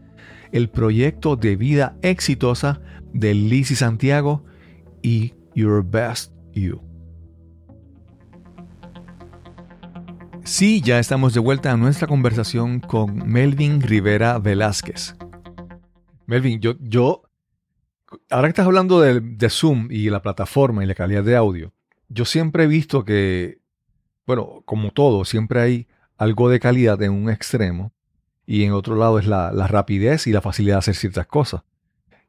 [0.52, 2.82] el proyecto de vida exitosa
[3.14, 4.44] de Lizzie Santiago
[5.06, 6.82] y Your Best You.
[10.44, 15.16] Sí, ya estamos de vuelta a nuestra conversación con Melvin Rivera Velázquez.
[16.28, 17.24] Melvin, yo, yo
[18.30, 21.74] ahora que estás hablando de, de, Zoom y la plataforma y la calidad de audio,
[22.10, 23.60] yo siempre he visto que,
[24.28, 25.88] bueno, como todo, siempre hay
[26.18, 27.92] algo de calidad en un extremo
[28.46, 31.64] y en otro lado es la, la rapidez y la facilidad de hacer ciertas cosas.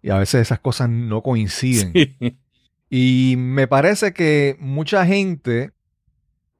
[0.01, 1.93] Y a veces esas cosas no coinciden.
[1.93, 2.39] Sí.
[2.88, 5.72] Y me parece que mucha gente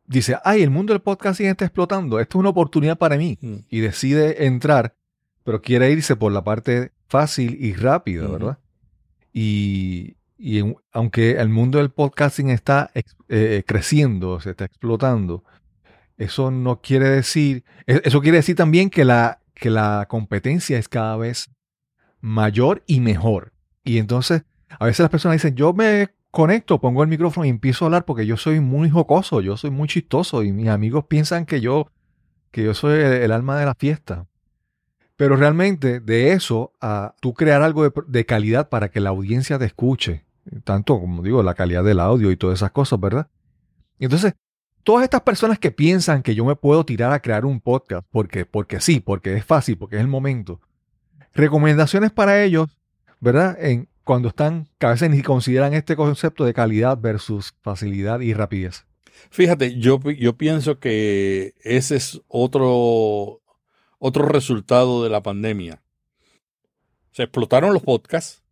[0.06, 3.38] dice, ay, el mundo del podcasting está explotando, esto es una oportunidad para mí.
[3.40, 3.56] Mm.
[3.68, 4.96] Y decide entrar,
[5.44, 8.58] pero quiere irse por la parte fácil y rápida, ¿verdad?
[9.32, 10.62] Y, y
[10.92, 12.90] aunque el mundo del podcasting está
[13.28, 15.44] eh, creciendo, se está explotando,
[16.16, 20.88] eso no quiere decir, e, eso quiere decir también que la, que la competencia es
[20.88, 21.50] cada vez
[22.20, 23.52] mayor y mejor.
[23.84, 27.83] Y entonces, a veces las personas dicen, yo me conecto, pongo el micrófono y empiezo
[27.83, 31.46] a hablar porque yo soy muy jocoso, yo soy muy chistoso y mis amigos piensan
[31.46, 31.90] que yo,
[32.51, 34.27] que yo soy el, alma de la fiesta.
[35.16, 39.64] Pero realmente de eso a tú crear algo de, calidad para que la audiencia te
[39.64, 40.27] escuche,
[40.64, 43.29] tanto como digo, la calidad del audio y todas esas cosas, ¿verdad?
[43.99, 44.35] entonces,
[44.85, 48.44] todas estas personas que piensan que yo me puedo tirar a crear un podcast porque,
[48.44, 50.61] porque sí, porque es fácil, porque es el momento.
[51.33, 52.77] Recomendaciones para ellos,
[53.20, 53.57] ¿verdad?
[54.06, 58.86] Cuando están, que a veces ni consideran este concepto de calidad versus facilidad y rapidez.
[59.30, 63.42] Fíjate, yo, yo pienso que ese es otro,
[63.98, 65.82] otro resultado de la pandemia.
[67.10, 68.44] Se explotaron los podcasts.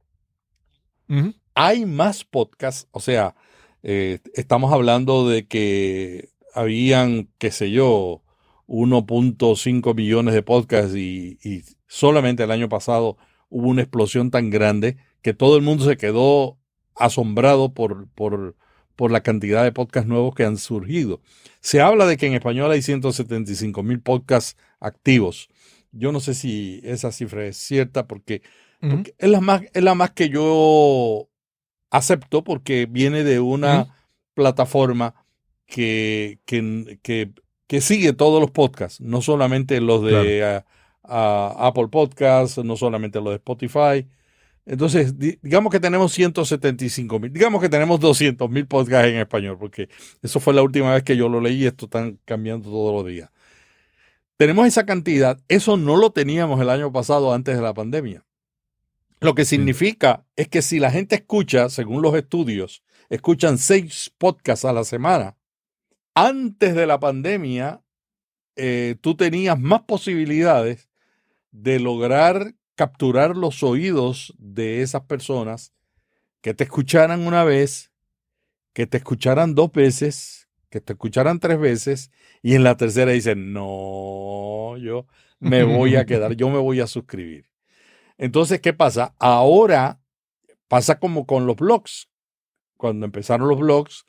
[1.55, 3.37] Hay más podcasts, o sea,
[3.85, 8.25] eh, estamos hablando de que habían, qué sé yo,
[8.67, 13.19] 1.5 millones de podcasts y, y solamente el año pasado
[13.51, 16.59] hubo una explosión tan grande que todo el mundo se quedó
[16.95, 18.57] asombrado por, por,
[18.95, 21.23] por la cantidad de podcasts nuevos que han surgido.
[21.61, 25.49] Se habla de que en español hay 175 mil podcasts activos.
[25.93, 28.43] Yo no sé si esa cifra es cierta porque,
[29.17, 31.31] es, la más, es la más que yo
[31.89, 33.97] acepto porque viene de una
[34.35, 35.15] plataforma
[35.65, 37.33] que, que,
[37.67, 40.63] que, sigue todos los podcasts, no solamente los de
[41.03, 44.07] Apple Podcasts, no solamente los de Spotify,
[44.67, 49.91] entonces, digamos que tenemos 175 mil, digamos que tenemos 200 mil podcasts en español, porque
[50.23, 53.07] eso fue la última vez que yo lo leí y esto están cambiando todos los
[53.13, 53.31] días.
[54.39, 58.25] Tenemos esa cantidad, eso no lo teníamos el año pasado antes de la pandemia.
[59.21, 64.65] Lo que significa es que si la gente escucha, según los estudios, escuchan seis podcasts
[64.65, 65.37] a la semana,
[66.15, 67.83] antes de la pandemia,
[68.57, 70.89] eh, tú tenías más posibilidades
[71.51, 75.73] de lograr capturar los oídos de esas personas
[76.41, 77.93] que te escucharan una vez,
[78.73, 82.11] que te escucharan dos veces, que te escucharan tres veces
[82.43, 85.07] y en la tercera dicen, no, yo
[85.39, 87.49] me voy a quedar, yo me voy a suscribir.
[88.19, 89.15] Entonces, ¿qué pasa?
[89.19, 90.01] Ahora
[90.69, 92.09] pasa como con los blogs.
[92.77, 94.07] Cuando empezaron los blogs,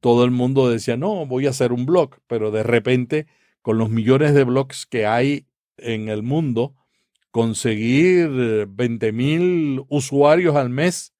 [0.00, 3.26] todo el mundo decía, no, voy a hacer un blog, pero de repente,
[3.62, 5.46] con los millones de blogs que hay
[5.76, 6.74] en el mundo,
[7.30, 11.14] conseguir 20 mil usuarios al mes,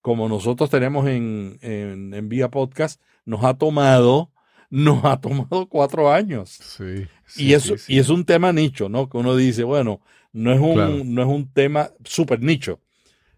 [0.00, 4.30] como nosotros tenemos en, en, Vía Podcast, nos ha tomado,
[4.70, 6.50] nos ha tomado cuatro años.
[6.50, 9.08] Sí, y, eso, y es un tema nicho, ¿no?
[9.08, 10.00] Que uno dice, bueno,
[10.32, 12.80] No es un, no es un tema súper nicho,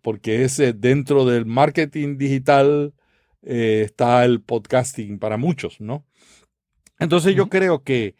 [0.03, 2.93] porque es eh, dentro del marketing digital
[3.43, 6.05] eh, está el podcasting para muchos, ¿no?
[6.99, 8.17] Entonces yo creo que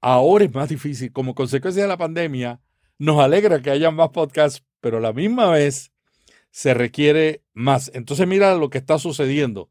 [0.00, 2.60] ahora es más difícil, como consecuencia de la pandemia,
[3.00, 5.90] nos alegra que haya más podcasts, pero a la misma vez
[6.50, 7.90] se requiere más.
[7.94, 9.70] Entonces mira lo que está sucediendo.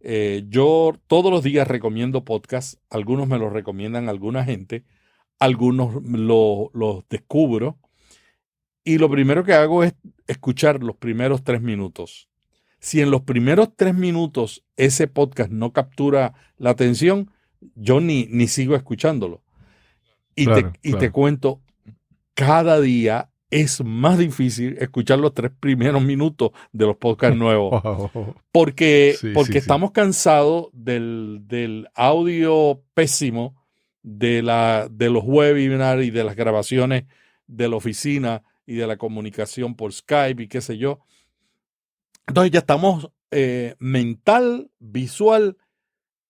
[0.00, 4.84] Eh, yo todos los días recomiendo podcasts, algunos me los recomiendan alguna gente,
[5.38, 7.78] algunos los descubro
[8.84, 9.94] y lo primero que hago es
[10.26, 12.30] escuchar los primeros tres minutos.
[12.80, 17.30] Si en los primeros tres minutos ese podcast no captura la atención,
[17.74, 19.42] yo ni, ni sigo escuchándolo.
[20.34, 21.60] Y, te, y te cuento,
[22.34, 27.82] cada día es más difícil escuchar los tres primeros minutos de los podcasts nuevos.
[28.50, 33.62] Porque, porque estamos cansados del, del, audio pésimo
[34.02, 37.04] de, la, de los webinars y de las grabaciones
[37.46, 41.00] de la oficina y de la comunicación por Skype y qué sé yo.
[42.26, 45.58] Entonces ya estamos eh, mental, visual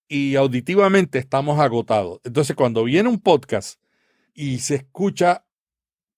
[0.08, 2.20] y auditivamente estamos agotados.
[2.24, 3.80] Entonces cuando viene un podcast
[4.34, 5.44] y se escucha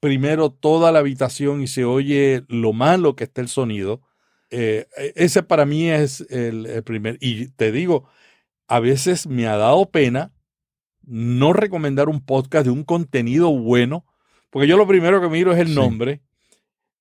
[0.05, 4.03] primero toda la habitación y se oye lo malo que está el sonido,
[4.51, 7.17] eh, e, ese para mí es el, el, primer.
[7.23, 8.07] Y te digo,
[8.69, 10.35] a veces me ha dado pena
[11.07, 14.05] no recomendar un podcast de un contenido bueno,
[14.51, 16.21] porque yo lo primero que miro es el nombre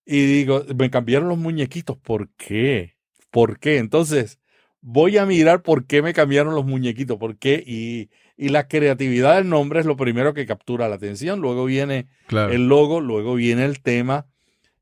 [0.05, 2.95] y digo, me cambiaron los muñequitos, ¿por qué?
[3.31, 3.79] ¿Por qué?
[3.79, 4.39] Entonces,
[4.83, 9.37] voy a mirar por qué me cambiaron los muñequitos, por qué, y, y la creatividad
[9.37, 13.63] del nombre es lo primero que captura la atención, luego viene el logo, luego viene
[13.63, 14.27] el tema,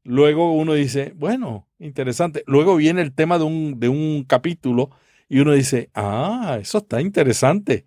[0.03, 4.89] luego uno dice, bueno, interesante, luego viene el tema de un, de un capítulo
[5.29, 7.85] y uno dice, ah, eso está interesante,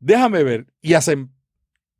[0.00, 1.30] déjame ver, y hacen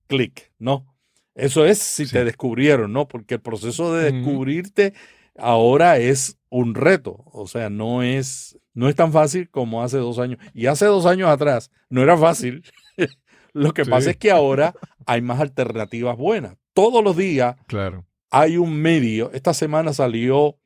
[0.07, 0.87] clic, ¿no?
[1.35, 3.07] Eso es si te descubrieron, ¿no?
[3.07, 4.95] Porque el proceso de descubrirte
[5.37, 7.25] ahora es un reto.
[7.27, 10.39] O sea, no es, no es tan fácil como hace dos años.
[10.53, 12.63] Y hace dos años atrás no era fácil.
[13.55, 14.75] Lo que pasa es que ahora
[15.07, 16.59] hay más alternativas buenas.
[16.75, 18.05] Todos los días claro.
[18.31, 19.33] hay un medio.
[19.33, 20.59] Esta semana salió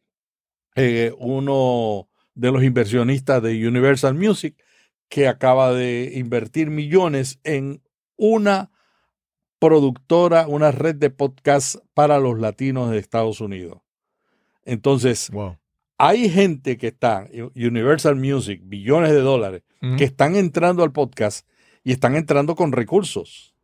[0.75, 4.61] eh, uno de los inversionistas de Universal Music
[5.09, 7.81] que acaba de invertir millones en
[8.17, 8.73] una
[9.61, 13.83] productora, una red de podcasts para los latinos de Estados Unidos.
[14.65, 15.31] Entonces,
[16.03, 19.63] hay gente que está, Universal Music, billones de dólares,
[19.99, 21.47] que están entrando al podcast
[21.85, 23.55] y están entrando con recursos.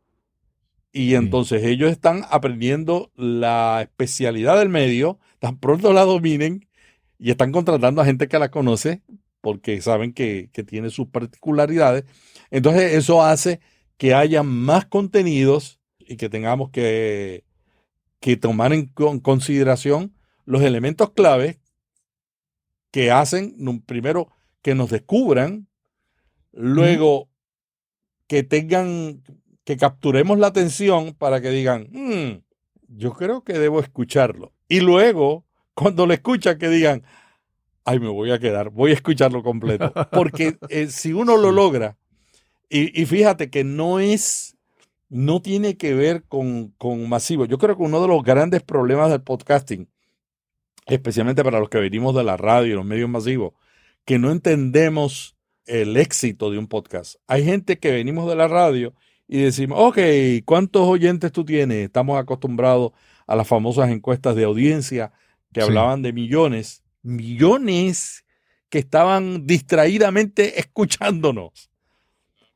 [0.91, 6.67] Y entonces ellos están aprendiendo la especialidad del medio, tan pronto la dominen
[7.17, 9.01] y están contratando a gente que la conoce
[9.41, 12.05] porque saben que, que tiene sus particularidades.
[12.51, 13.61] Entonces eso hace
[13.97, 17.45] que haya más contenidos y que tengamos que,
[18.19, 20.13] que tomar en consideración
[20.45, 21.57] los elementos claves
[22.91, 24.29] que hacen, primero,
[24.61, 25.67] que nos descubran,
[26.51, 27.29] luego
[28.27, 29.23] que tengan,
[29.63, 32.43] que capturemos la atención para que digan, mm,
[32.89, 34.53] yo creo que debo escucharlo.
[34.67, 37.03] Y luego, cuando lo escuchan, que digan,
[37.85, 39.93] ay, me voy a quedar, voy a escucharlo completo.
[40.11, 41.97] Porque eh, si uno lo logra,
[42.69, 44.57] y, y, fíjate que no es
[45.09, 47.45] no tiene que ver con, con masivo.
[47.45, 49.89] Yo creo que uno de los grandes problemas del podcasting,
[50.87, 53.53] especialmente para los que venimos de la radio y los medios masivos,
[54.05, 57.15] que no entendemos el éxito de un podcast.
[57.27, 58.93] Hay gente que venimos de la radio
[59.27, 59.99] y decimos, ok,
[60.45, 61.85] ¿cuántos oyentes tú tienes?
[61.85, 62.93] Estamos acostumbrados
[63.27, 65.11] a las famosas encuestas de audiencia
[65.51, 68.23] que hablaban de millones, millones
[68.69, 71.69] que estaban distraídamente escuchándonos.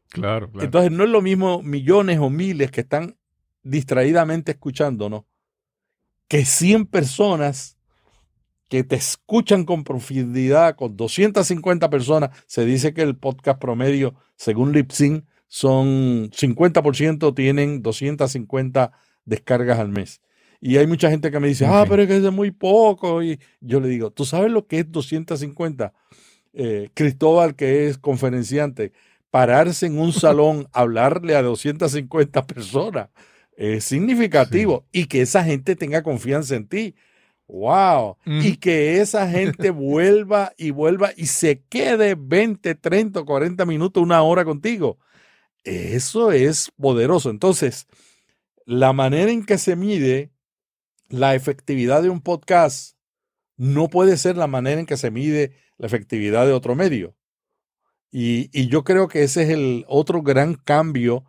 [0.10, 3.18] Claro, Entonces no es lo mismo millones o miles que están
[3.64, 5.24] distraídamente escuchándonos
[6.28, 7.78] que 100 personas
[8.72, 12.30] que te escuchan con profundidad, con 250 personas.
[12.48, 18.94] Se dice que el podcast promedio, según Lipsyn, son 50% tienen 250
[19.26, 20.22] descargas al mes.
[20.62, 23.22] Y hay mucha gente que me dice, ah, pero es que es muy poco.
[23.22, 25.92] Y yo le digo, ¿tú sabes lo que es 250?
[26.54, 28.94] Eh, Cristóbal, que es conferenciante,
[29.32, 33.10] pararse en un salón, hablarle a 250 personas,
[33.58, 34.86] es significativo.
[34.94, 36.96] Y que esa gente tenga confianza en ti.
[37.52, 38.16] ¡Wow!
[38.26, 44.22] Y que esa gente vuelva y vuelva y se quede 20, 30, 40 minutos, una
[44.24, 44.98] hora contigo.
[45.66, 47.30] Eso es poderoso.
[47.30, 47.88] Entonces,
[48.66, 50.32] la manera en que se mide
[51.10, 52.96] la efectividad de un podcast
[53.58, 57.18] no puede ser la manera en que se mide la efectividad de otro medio.
[58.12, 61.26] Y, yo creo que ese es el otro gran cambio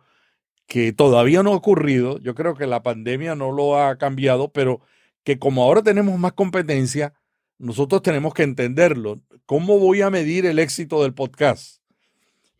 [0.67, 4.79] que todavía no ha ocurrido, yo creo que la pandemia no lo ha cambiado, pero
[5.23, 7.13] que como ahora tenemos más competencia,
[7.57, 9.21] nosotros tenemos que entenderlo.
[9.45, 11.81] ¿Cómo voy a medir el éxito del podcast?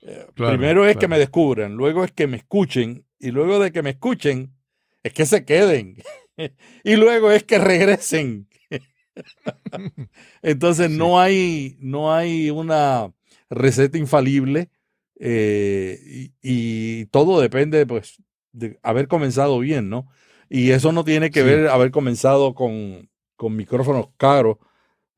[0.01, 3.81] Eh, primero es que me descubran, luego es que me escuchen y luego de que
[3.81, 4.53] me escuchen
[5.01, 5.97] es que se queden
[6.83, 8.49] y luego es que regresen.
[10.41, 13.13] Entonces no hay no hay una
[13.49, 14.69] receta infalible
[15.19, 20.09] eh, y, todo depende pues de haber comenzado bien, ¿no?
[20.49, 24.57] Y eso no tiene que ver haber comenzado con, con micrófonos caros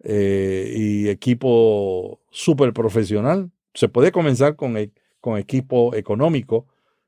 [0.03, 3.51] eh, y equipo súper profesional.
[3.73, 6.67] Se puede comenzar con, e, con equipo económico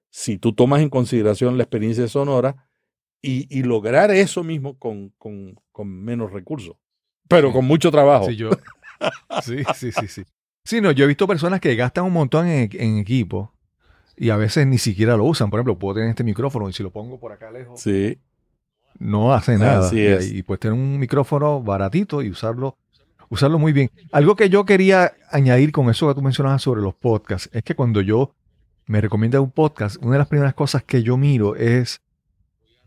[0.09, 2.67] si tú tomas en consideración la experiencia sonora
[3.21, 5.13] y, lograr eso mismo con,
[5.83, 6.77] menos recursos,
[7.27, 8.25] pero con mucho trabajo.
[8.27, 8.51] Sí, yo,
[9.43, 10.23] sí, sí, sí, sí.
[10.63, 13.53] Sí, no, yo he visto personas que gastan un montón en, en equipo
[14.17, 15.49] y a veces ni siquiera lo usan.
[15.49, 18.17] Por ejemplo, puedo tener este micrófono y si lo pongo por acá lejos, sí.
[18.99, 19.89] no hace nada.
[19.93, 22.77] Y, y, pues tener un micrófono baratito y usarlo
[23.29, 23.91] usarlo muy bien.
[24.11, 27.75] Algo que yo quería añadir con eso que tú mencionabas sobre los podcasts es que
[27.75, 28.33] cuando yo
[28.85, 32.01] me recomienda un podcast, una de las primeras cosas que yo miro es,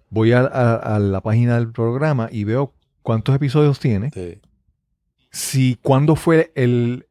[0.08, 2.72] voy a, la página del programa y veo
[3.02, 4.10] cuántos episodios tiene,
[5.30, 7.06] si cuándo fue el,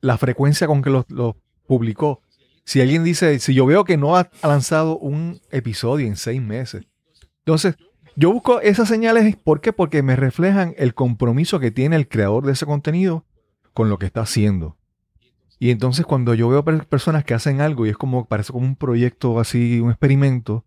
[0.00, 1.36] la frecuencia con que lo
[1.66, 2.22] publicó.
[2.70, 6.84] Si alguien dice, si yo veo que no ha lanzado un episodio en seis meses,
[7.38, 7.74] entonces
[8.14, 9.72] yo busco esas señales, ¿por qué?
[9.72, 13.24] Porque me reflejan el compromiso que tiene el creador de ese contenido
[13.72, 14.76] con lo que está haciendo.
[15.58, 18.76] Y entonces cuando yo veo personas que hacen algo y es como, parece como un
[18.76, 20.64] proyecto así, un experimento,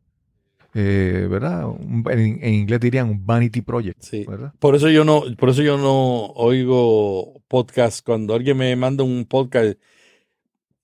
[0.73, 1.69] eh, ¿verdad?
[2.09, 4.51] en, inglés dirían un vanity project, ¿verdad?
[4.59, 8.05] Por eso yo no, por eso yo no oigo podcast.
[8.05, 9.77] Cuando alguien me manda un podcast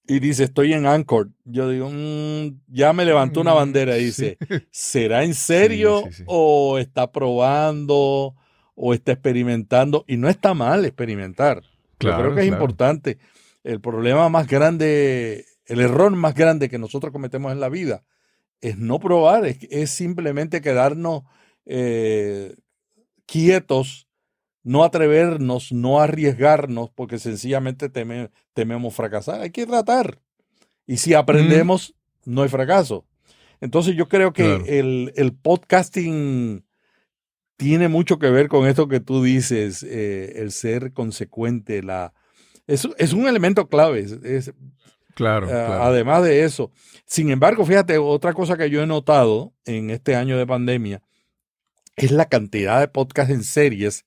[0.09, 1.29] y dice, estoy en Anchor.
[1.45, 4.39] Yo digo, mm, ya me levantó una mm, bandera y dice,
[4.71, 8.35] ¿será en serio o está probando
[8.73, 10.05] o está experimentando?
[10.07, 11.61] Y no está mal experimentar.
[11.99, 13.19] Yo creo que es importante.
[13.63, 18.03] El problema más grande, el error más grande que nosotros cometemos en la vida
[18.61, 21.23] es no probar, es, simplemente quedarnos
[21.65, 22.55] eh,
[23.27, 24.08] quietos
[24.69, 27.89] no atrevernos, no arriesgarnos, porque sencillamente
[28.53, 29.41] tememos fracasar.
[29.41, 30.19] Hay que tratar.
[30.85, 33.03] Y si aprendemos, no hay fracaso.
[33.61, 36.63] Entonces yo creo que el, podcasting
[37.57, 42.13] tiene mucho que ver con esto que tú dices, eh, el ser consecuente, la,
[42.67, 44.05] es, es un elemento clave.
[44.23, 44.53] Es,
[45.15, 46.71] claro, eh, Además de eso.
[47.07, 51.01] Sin embargo, fíjate, otra cosa que yo he notado en este año de pandemia
[51.95, 54.05] es la cantidad de podcasts en series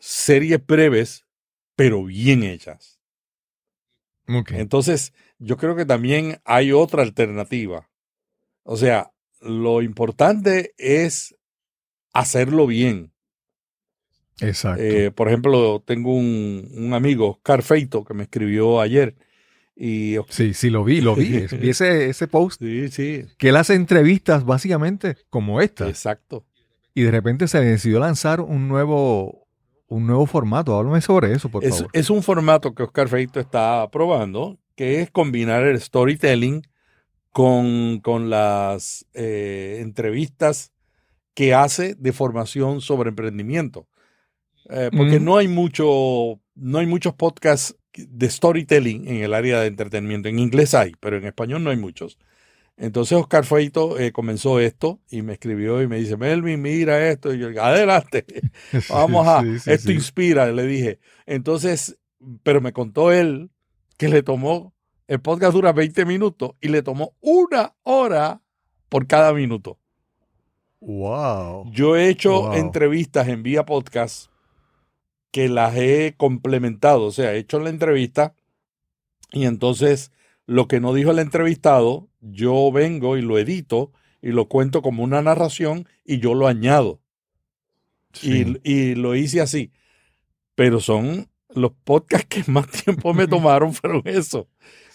[0.00, 1.26] series breves,
[1.76, 3.00] pero bien hechas.
[4.50, 7.88] Entonces, yo creo que también hay otra alternativa.
[8.62, 11.36] O sea, lo importante es
[12.12, 13.12] hacerlo bien.
[14.40, 14.82] Exacto.
[14.82, 19.16] Eh, por ejemplo, tengo un, amigo, Oscar Feito, que me escribió ayer.
[19.74, 21.46] Y, sí, sí, lo vi, lo vi.
[21.46, 22.60] vi ese, ese post.
[22.60, 23.24] Sí, sí.
[23.38, 25.88] Que él hace entrevistas básicamente como esta.
[25.88, 26.46] Exacto.
[26.94, 29.48] Y de repente se decidió lanzar un nuevo,
[29.90, 30.78] un nuevo formato.
[30.78, 31.90] Háblame sobre eso, por es, favor.
[31.92, 36.62] Es un formato que Oscar Feito está probando, que es combinar el storytelling
[37.32, 40.72] con, con las eh, entrevistas
[41.34, 43.86] que hace de formación sobre emprendimiento.
[44.70, 49.66] Eh, porque no hay mucho, no hay muchos podcasts de storytelling en el área de
[49.66, 50.28] entretenimiento.
[50.28, 52.16] En inglés hay, pero en español no hay muchos.
[52.80, 57.34] Entonces Oscar Feito eh, comenzó esto y me escribió y me dice, Melvin, mira esto.
[57.34, 58.24] Y yo, adelante,
[58.88, 60.98] vamos a, esto inspira, le dije.
[61.26, 61.98] Entonces,
[62.42, 63.50] pero me contó él
[63.98, 64.72] que le tomó,
[65.08, 68.40] el podcast dura 20 minutos y le tomó una hora
[68.88, 69.78] por cada minuto.
[70.80, 71.70] Wow.
[71.72, 74.30] Yo he hecho entrevistas en vía podcast
[75.30, 78.34] que las he complementado, o sea, he hecho la entrevista
[79.32, 80.12] y entonces
[80.50, 85.04] lo que no dijo el entrevistado, yo vengo y lo edito y lo cuento como
[85.04, 87.00] una narración y yo lo añado.
[88.20, 89.70] Y, lo hice así.
[90.56, 94.48] Pero son los podcasts que más tiempo me tomaron fueron eso.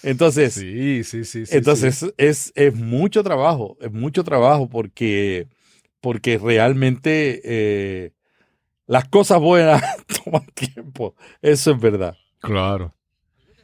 [0.04, 5.48] Entonces, sí, sí, sí, entonces Es, es mucho trabajo, es mucho trabajo porque,
[6.02, 8.12] porque realmente eh,
[8.88, 9.82] las cosas buenas
[10.26, 11.16] toman tiempo.
[11.42, 12.18] Eso es verdad.
[12.40, 12.95] Claro.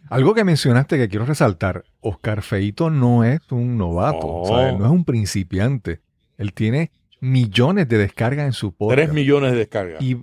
[0.10, 4.44] Algo que mencionaste que quiero resaltar, Oscar Feito no es un novato,
[4.78, 6.02] no es un principiante.
[6.38, 6.92] Él tiene
[7.22, 8.98] millones de descargas en su podcast.
[8.98, 10.02] Tres millones de descargas.
[10.02, 10.18] Y,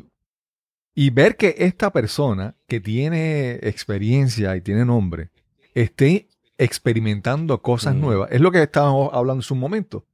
[0.95, 5.31] y ver que esta persona que tiene experiencia y tiene nombre
[5.75, 8.01] esté experimentando cosas Mm.
[8.01, 8.33] nuevas.
[8.33, 10.05] Es lo que estábamos hablando en un momento.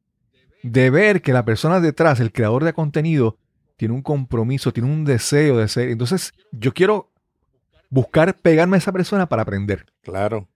[0.63, 3.39] De ver que la persona detrás, el creador de contenido,
[3.77, 5.89] tiene un compromiso, tiene un deseo de ser.
[5.89, 7.11] Entonces, yo quiero
[7.91, 9.87] buscar pegarme a esa persona para aprender.
[10.03, 10.49] Claro.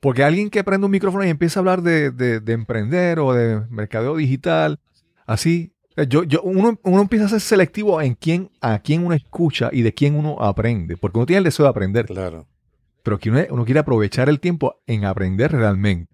[0.00, 3.32] Porque alguien que prende un micrófono y empieza a hablar de, de- de emprender o
[3.32, 4.78] de mercadeo digital,
[5.26, 5.72] así,
[6.08, 9.82] yo, yo, uno, uno empieza a ser selectivo en quién, a quién uno escucha y
[9.82, 10.96] de quién uno aprende.
[10.96, 12.46] Porque uno tiene el deseo de aprender, Claro.
[13.02, 16.12] pero que uno, uno quiere aprovechar el tiempo en aprender realmente.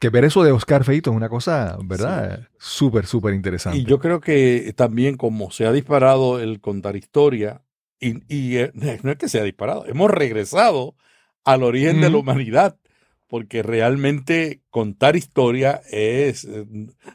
[0.00, 2.46] Que ver eso de Oscar Feito es una cosa, ¿verdad?
[2.58, 3.78] Súper, súper interesante.
[3.78, 7.62] Y yo creo que también como se ha disparado el contar historia,
[8.00, 8.72] y, y, eh,
[9.02, 10.94] no es que se ha disparado, hemos regresado
[11.44, 12.76] al origen de la humanidad,
[13.26, 16.66] porque realmente contar historia es, eh,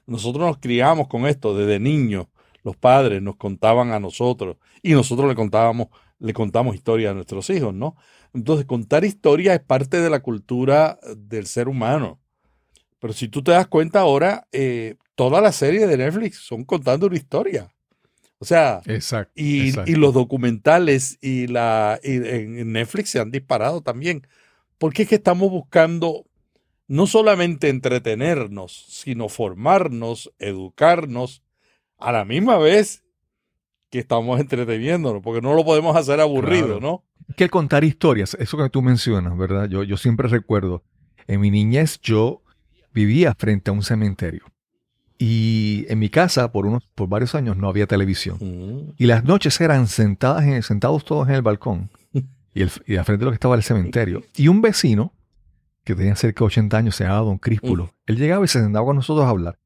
[0.05, 2.27] nosotros nos criamos con esto desde niños,
[2.63, 5.87] los padres nos contaban a nosotros y nosotros le contábamos,
[6.19, 7.95] le contamos historia a nuestros hijos, ¿no?
[8.33, 12.19] Entonces contar historia es parte de la cultura del ser humano.
[12.99, 17.07] Pero si tú te das cuenta ahora, eh, todas las series de Netflix son contando
[17.07, 17.72] una historia.
[18.43, 19.31] O sea, Exacto.
[19.35, 19.89] y, exacto.
[19.89, 24.27] y los documentales y la y en Netflix se han disparado también.
[24.77, 26.25] Porque es que estamos buscando
[26.87, 31.41] no solamente entretenernos, sino formarnos, educarnos
[31.97, 33.03] a la misma vez
[33.89, 36.81] que estamos entreteniéndonos, porque no lo podemos hacer aburrido, Claro.
[36.81, 37.03] ¿no?
[37.37, 39.69] que contar historias, eso que tú mencionas, ¿verdad?
[39.69, 40.83] Yo, yo siempre recuerdo,
[41.27, 42.43] en mi niñez yo
[42.93, 44.43] vivía frente a un cementerio.
[45.17, 48.37] Y en mi casa, por, unos, por varios años, no había televisión.
[48.41, 51.89] Mm, Y las noches eran sentadas en- sentados todos en el balcón.
[52.55, 54.21] Y, el, y al frente de lo que estaba el cementerio.
[54.35, 55.11] Y un vecino,
[55.83, 57.91] que tenía cerca de 80 años, se llamaba Don Críspulo.
[58.05, 59.57] Él llegaba y se sentaba con nosotros a hablar.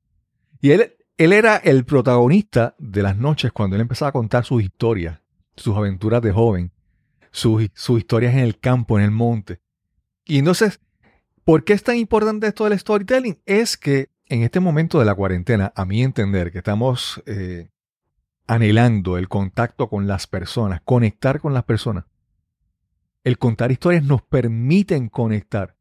[0.62, 4.64] Y él, él era el protagonista de las noches cuando él empezaba a contar sus
[4.64, 5.20] historias,
[5.58, 6.72] sus aventuras de joven,
[7.32, 9.60] sus, sus historias en el campo, en el monte.
[10.24, 10.80] Y entonces,
[11.44, 13.38] ¿por qué es tan importante esto del storytelling?
[13.46, 17.70] Es que en este momento de la cuarentena, a mi entender, que estamos eh,
[18.48, 22.06] anhelando el contacto con las personas, conectar con las personas,
[23.24, 25.76] el contar historias nos permiten conectar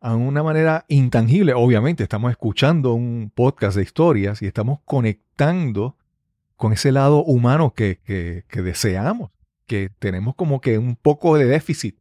[0.00, 1.54] a una manera intangible.
[1.54, 5.96] Obviamente, estamos escuchando un podcast de historias y estamos conectando
[6.56, 9.30] con ese lado humano que, que- que deseamos,
[9.66, 11.96] que tenemos como que un poco de déficit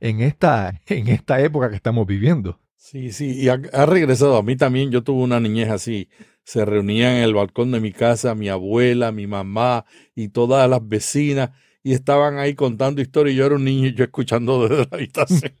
[0.00, 2.58] en esta, en esta época que estamos viviendo.
[2.84, 4.36] Sí, sí, y ha, ha regresado.
[4.36, 6.08] A mí también, yo tuve una niñez así.
[6.42, 9.84] Se reunían en el balcón de mi casa mi abuela, mi mamá
[10.16, 11.50] y todas las vecinas
[11.84, 13.34] y estaban ahí contando historias.
[13.34, 15.52] y Yo era un niño y yo escuchando desde la habitación.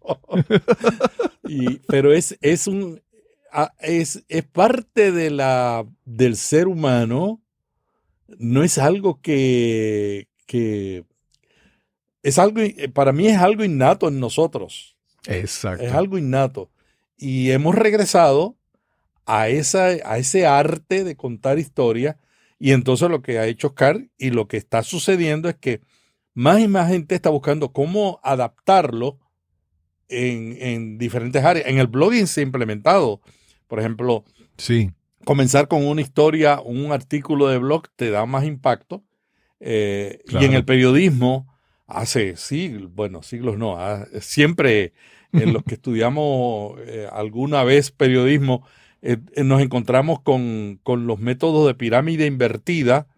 [1.46, 3.00] Y- pero es, es un
[3.52, 7.40] a- es, es parte de la del ser humano.
[8.38, 11.04] No es algo que, que
[12.24, 12.60] es algo,
[12.92, 14.96] para mí es algo innato en nosotros.
[15.28, 15.84] Exacto.
[15.84, 16.70] Es algo innato.
[17.22, 18.56] Y hemos regresado
[19.26, 22.18] a, esa, a ese arte de contar historia.
[22.58, 25.80] Y entonces lo que ha hecho Oscar y lo que está sucediendo es que
[26.34, 29.20] más y más gente está buscando cómo adaptarlo
[30.08, 31.68] en, en diferentes áreas.
[31.68, 33.20] En el blogging se ha implementado.
[33.68, 34.24] Por ejemplo,
[34.56, 34.90] Sí,
[35.24, 39.04] comenzar con una historia, un artículo de blog te da más impacto.
[39.60, 41.46] Eh, Y en el periodismo,
[41.86, 43.78] hace siglos, bueno, siglos no,
[44.20, 44.92] siempre
[45.32, 48.66] en los que estudiamos eh, alguna vez periodismo,
[49.00, 53.08] eh, eh, nos encontramos con, con los métodos de pirámide invertida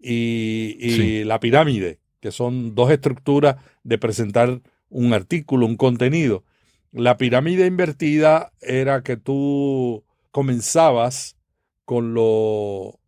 [0.00, 1.24] y, y Sí.
[1.24, 6.44] la pirámide, que son dos estructuras de presentar un artículo, un contenido.
[6.92, 11.36] La pirámide invertida era que tú comenzabas
[11.84, 12.98] con lo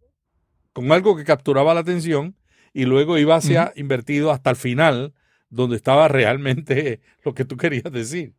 [0.72, 2.36] con algo que capturaba la atención
[2.72, 5.14] y luego iba hacia invertido hasta el final
[5.48, 8.34] donde estaba realmente lo que tú querías decir.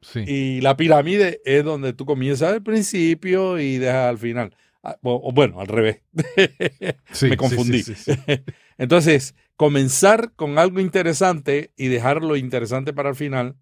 [0.00, 0.20] Sí.
[0.26, 4.54] Y la pirámide es donde tú comienzas al principio y dejas al final.
[4.82, 6.02] Ah, O, bueno, al revés.
[7.12, 7.82] Sí, me confundí.
[7.82, 8.12] sí.
[8.78, 13.56] Entonces, comenzar con algo interesante y dejar lo interesante para el final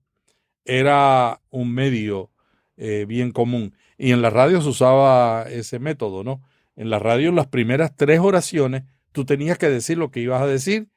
[0.64, 2.30] era un medio
[2.76, 3.74] eh, bien común.
[3.96, 6.42] Y en la radio se usaba ese método, ¿no?
[6.76, 8.82] En la radio, en las primeras tres oraciones,
[9.12, 10.88] tú tenías que decir lo que ibas a decir,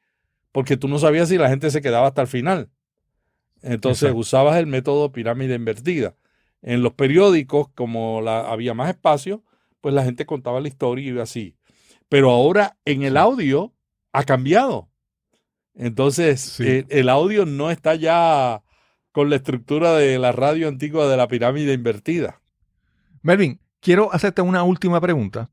[0.52, 2.68] porque tú no sabías si la gente se quedaba hasta el final.
[3.62, 4.18] Entonces Exacto.
[4.18, 6.14] usabas el método pirámide invertida.
[6.62, 9.42] En los periódicos, como la, había más espacio,
[9.80, 11.56] pues la gente contaba la historia y iba así.
[12.08, 13.72] Pero ahora en el audio
[14.12, 14.88] ha cambiado.
[15.74, 16.84] Entonces, Sí.
[16.88, 18.62] el audio no está ya
[19.12, 22.40] con la estructura de la radio antigua de la pirámide invertida.
[23.22, 25.50] Melvin, quiero hacerte una última pregunta.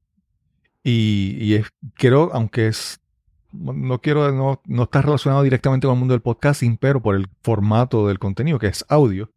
[0.84, 3.00] Y, y es, quiero, aunque es,
[3.52, 7.28] no quiero, no, no está relacionado directamente con el mundo del podcasting, pero por el
[7.42, 9.32] formato del contenido, que es audio.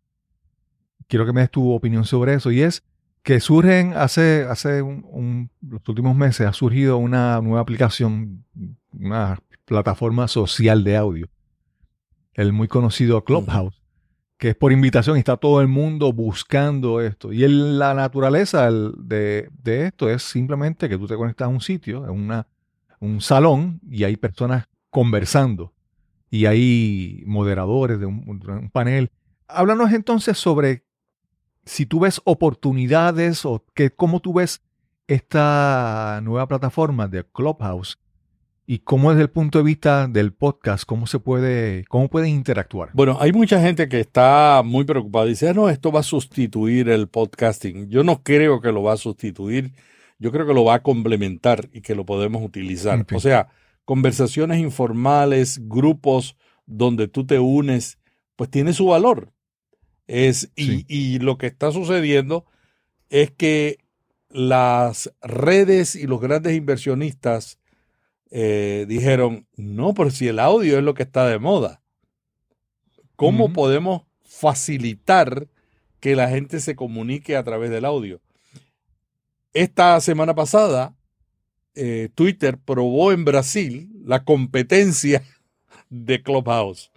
[1.08, 2.82] quiero que me des tu opinión sobre eso, y es
[3.22, 8.44] que surgen hace, hace los últimos meses, ha surgido una nueva aplicación,
[8.92, 11.28] una plataforma social de audio,
[12.34, 13.82] el muy conocido Clubhouse,
[14.38, 17.32] que es por invitación y está todo el mundo buscando esto.
[17.32, 22.10] Y la naturaleza de, esto es simplemente que tú te conectas a un sitio, a
[22.10, 22.46] una,
[23.00, 25.72] un salón, y hay personas conversando,
[26.30, 29.10] y hay moderadores de un, panel.
[29.48, 30.84] Háblanos entonces sobre
[31.64, 34.62] si tú ves oportunidades o que, cómo tú ves
[35.08, 37.98] esta nueva plataforma de Clubhouse
[38.70, 42.90] y cómo desde el punto de vista del podcast, cómo se puede, cómo pueden interactuar.
[42.92, 45.26] Bueno, hay mucha gente que está muy preocupada.
[45.26, 47.88] Dice, ah, no, esto va a sustituir el podcasting.
[47.88, 49.72] Yo no creo que lo va a sustituir.
[50.20, 53.06] Yo creo que lo va a complementar y que lo podemos utilizar.
[53.14, 53.48] O sea,
[53.86, 57.98] conversaciones informales, grupos donde tú te unes,
[58.36, 59.32] pues tiene su valor.
[60.06, 62.44] Es, y, lo que está sucediendo
[63.08, 63.78] es que
[64.28, 67.58] las redes y los grandes inversionistas
[68.30, 71.82] eh, dijeron, no, pero si el audio es lo que está de moda,
[73.16, 75.48] ¿cómo podemos facilitar
[75.98, 78.20] que la gente se comunique a través del audio?
[79.52, 80.94] Esta semana pasada,
[81.74, 85.22] eh, Twitter probó en Brasil la competencia
[85.90, 86.90] de Clubhouse.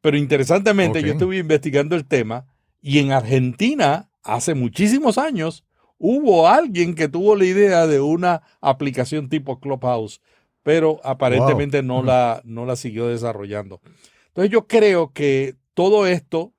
[0.00, 2.46] Pero interesantemente, yo estuve investigando el tema
[2.80, 5.64] y en Argentina, hace muchísimos años,
[5.98, 10.20] hubo alguien que tuvo la idea de una aplicación tipo Clubhouse,
[10.64, 13.80] pero aparentemente no, la, no la siguió desarrollando.
[14.28, 16.52] Entonces yo creo que todo esto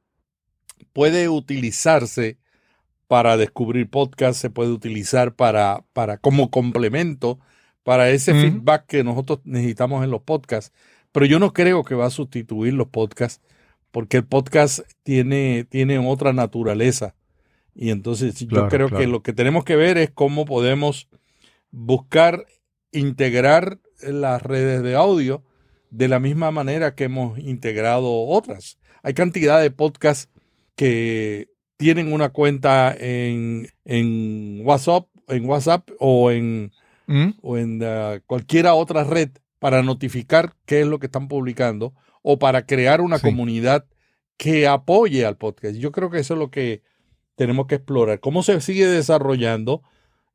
[0.94, 2.38] puede utilizarse
[3.14, 7.38] para descubrir podcasts, se puede utilizar para, para como complemento
[7.84, 10.74] para ese feedback que nosotros necesitamos en los podcasts.
[11.11, 13.39] Pero yo no creo que va a sustituir los podcasts,
[13.91, 17.14] porque el podcast tiene, tiene otra naturaleza.
[17.76, 21.07] Y entonces yo creo que lo que tenemos que ver es cómo podemos
[21.70, 22.47] buscar
[22.91, 25.43] integrar las redes de audio
[25.91, 28.80] de la misma manera que hemos integrado otras.
[29.03, 30.32] Hay cantidad de podcasts
[30.76, 31.53] que
[31.84, 36.72] tienen una cuenta en, en WhatsApp, en WhatsApp o en,
[37.08, 37.32] mm.
[37.42, 42.40] o en uh, cualquier otra red para notificar qué es lo que están publicando o
[42.40, 43.86] para crear una comunidad
[44.38, 45.76] que apoye al podcast.
[45.76, 46.84] Yo creo que eso es lo que
[47.36, 48.22] tenemos que explorar.
[48.22, 49.84] ¿Cómo se sigue desarrollando?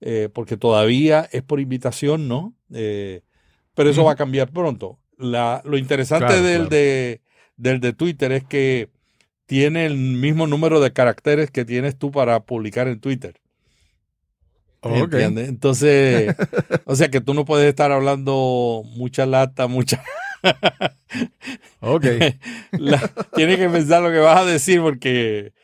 [0.03, 2.55] Eh, porque todavía es por invitación, ¿no?
[2.75, 3.23] Eh,
[3.75, 4.99] pero eso va a cambiar pronto.
[5.17, 7.23] lo interesante del, De,
[7.57, 8.91] del de Twitter es que
[9.49, 13.41] tiene el mismo número de caracteres que tienes tú para publicar en Twitter.
[14.83, 16.37] Entonces,
[16.85, 20.05] o sea que tú no puedes estar hablando mucha lata, mucha...
[21.81, 22.05] ok.
[23.35, 25.55] tienes que pensar lo que vas a decir porque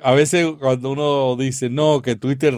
[0.00, 2.54] a veces cuando uno dice, no, que Twitter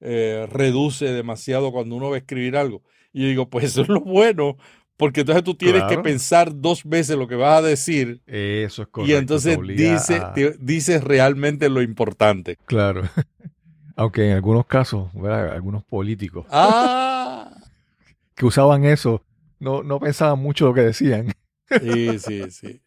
[0.00, 2.82] eh, reduce demasiado cuando uno va a escribir algo.
[3.12, 4.56] Y yo digo, pues eso es lo bueno,
[5.00, 8.20] porque entonces tú tienes que pensar dos veces lo que vas a decir.
[8.26, 9.10] Eso es correcto.
[9.10, 10.22] Y entonces dice,
[10.60, 12.58] dices realmente lo importante.
[12.66, 13.04] Claro.
[13.96, 17.50] Aunque en algunos casos, algunos políticos ah.
[18.34, 19.24] que usaban eso,
[19.58, 21.32] no, no pensaban mucho lo que decían.
[21.80, 22.80] Sí, sí, sí.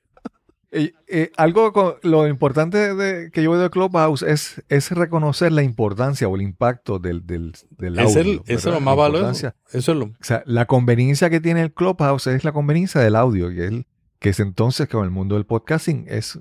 [0.75, 5.61] Eh, algo con, lo importante de, que yo veo de Clubhouse es, es reconocer la
[5.61, 8.43] importancia o el impacto del, del, del audio.
[8.47, 9.53] eso es lo más valioso.
[9.71, 10.05] Eso es lo...
[10.05, 13.73] O sea, la conveniencia que tiene el Clubhouse es la conveniencia del audio, que es,
[14.19, 16.39] que es entonces con el mundo del podcasting es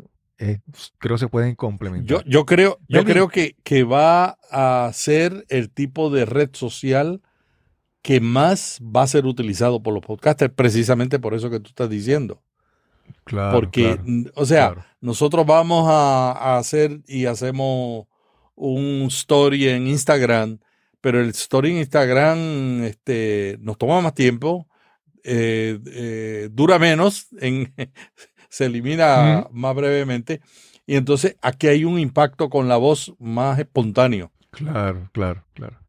[0.98, 2.08] creo se pueden complementar.
[2.08, 7.22] Yo, yo creo, yo creo que, que, va a ser el tipo de red social
[8.02, 11.88] que más va a ser utilizado por los podcasters, precisamente por eso que tú estás
[11.88, 12.42] diciendo.
[13.24, 13.52] Claro.
[13.52, 13.98] Porque,
[14.34, 18.06] o sea, nosotros vamos a, hacer y hacemos
[18.54, 20.58] un story en Instagram,
[21.00, 24.68] pero el story en Instagram este, nos toma más tiempo,
[25.24, 27.74] eh, eh, dura menos en,
[28.48, 30.40] se elimina más brevemente.
[30.86, 34.32] Y entonces aquí hay un impacto con la voz más espontáneo.
[34.50, 35.81] Claro, claro, claro.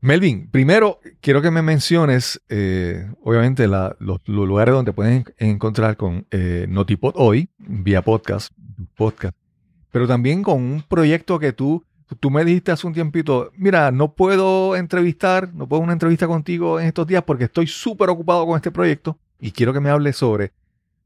[0.00, 6.66] Melvin, primero quiero que me menciones, eh, obviamente, los, lugares donde pueden encontrar con eh,
[6.68, 8.52] Notipod hoy, vía podcast,
[8.94, 9.36] podcast,
[9.90, 11.84] pero también con un proyecto que tú,
[12.20, 16.78] tú me dijiste hace un tiempito, mira, no puedo entrevistar, no puedo una entrevista contigo
[16.78, 20.16] en estos días porque estoy súper ocupado con este proyecto y quiero que me hables
[20.16, 20.52] sobre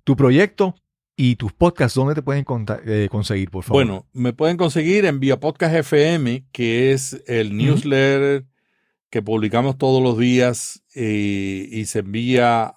[0.05, 0.75] tu proyecto
[1.17, 2.45] y tus podcasts, ¿dónde te pueden
[2.85, 3.85] eh, conseguir, por favor?
[3.87, 8.52] Bueno, me pueden conseguir en Vía Podcast FM, que es el newsletter
[9.13, 12.73] que publicamos todos los días eh, y se envía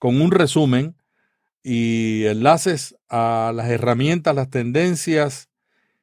[0.00, 0.96] con un resumen
[1.62, 5.50] y enlaces a las herramientas, las tendencias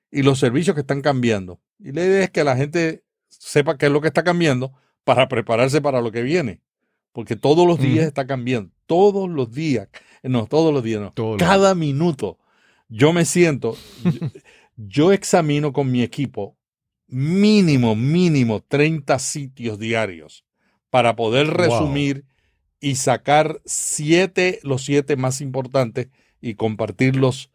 [0.10, 1.60] y los servicios que están cambiando.
[1.78, 4.72] Y la idea es que la gente sepa qué es lo que está cambiando
[5.04, 6.62] para prepararse para lo que viene.
[7.12, 8.72] Porque todos los días está cambiando.
[8.86, 9.90] Todos los días.
[10.24, 11.38] No, todos los días, no.
[11.38, 12.38] Cada minuto.
[12.88, 13.76] Yo me siento,
[14.78, 16.57] yo, examino con mi equipo
[17.08, 20.46] mínimo, mínimo 30 sitios diarios
[20.90, 22.26] para poder resumir
[22.80, 26.10] y sacar siete, los siete más importantes
[26.42, 27.52] y compartirlos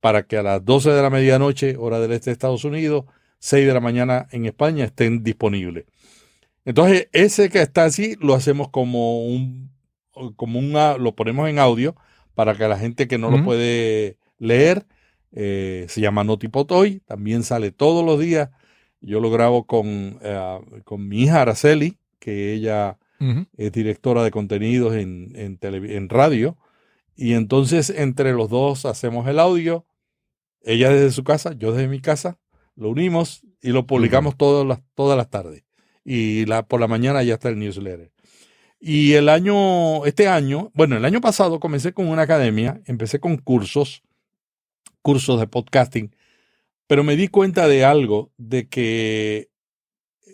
[0.00, 3.04] para que a las 12 de la medianoche, hora del este de Estados Unidos,
[3.40, 5.86] 6 de la mañana en España, estén disponibles.
[6.64, 9.70] Entonces, ese que está así lo hacemos como un,
[10.36, 11.96] como una, lo ponemos en audio
[12.34, 14.86] para que la gente que no lo puede leer,
[15.32, 18.50] eh, se llama Notipotoy, también sale todos los días.
[19.00, 22.98] Yo lo grabo con, eh, con mi hija Araceli, que ella
[23.56, 26.56] es directora de contenidos en, en, radio.
[27.16, 29.86] Y entonces entre los dos hacemos el audio,
[30.62, 32.38] ella desde su casa, yo desde mi casa,
[32.76, 35.64] lo unimos y lo publicamos todas, las, todas las tardes.
[36.04, 38.12] Y la, por la mañana ya está el newsletter.
[38.80, 43.36] Y el año, este año, bueno, el año pasado comencé con una academia, empecé con
[43.36, 44.02] cursos,
[45.02, 46.14] cursos de podcasting,
[46.88, 49.50] pero me di cuenta de algo, de que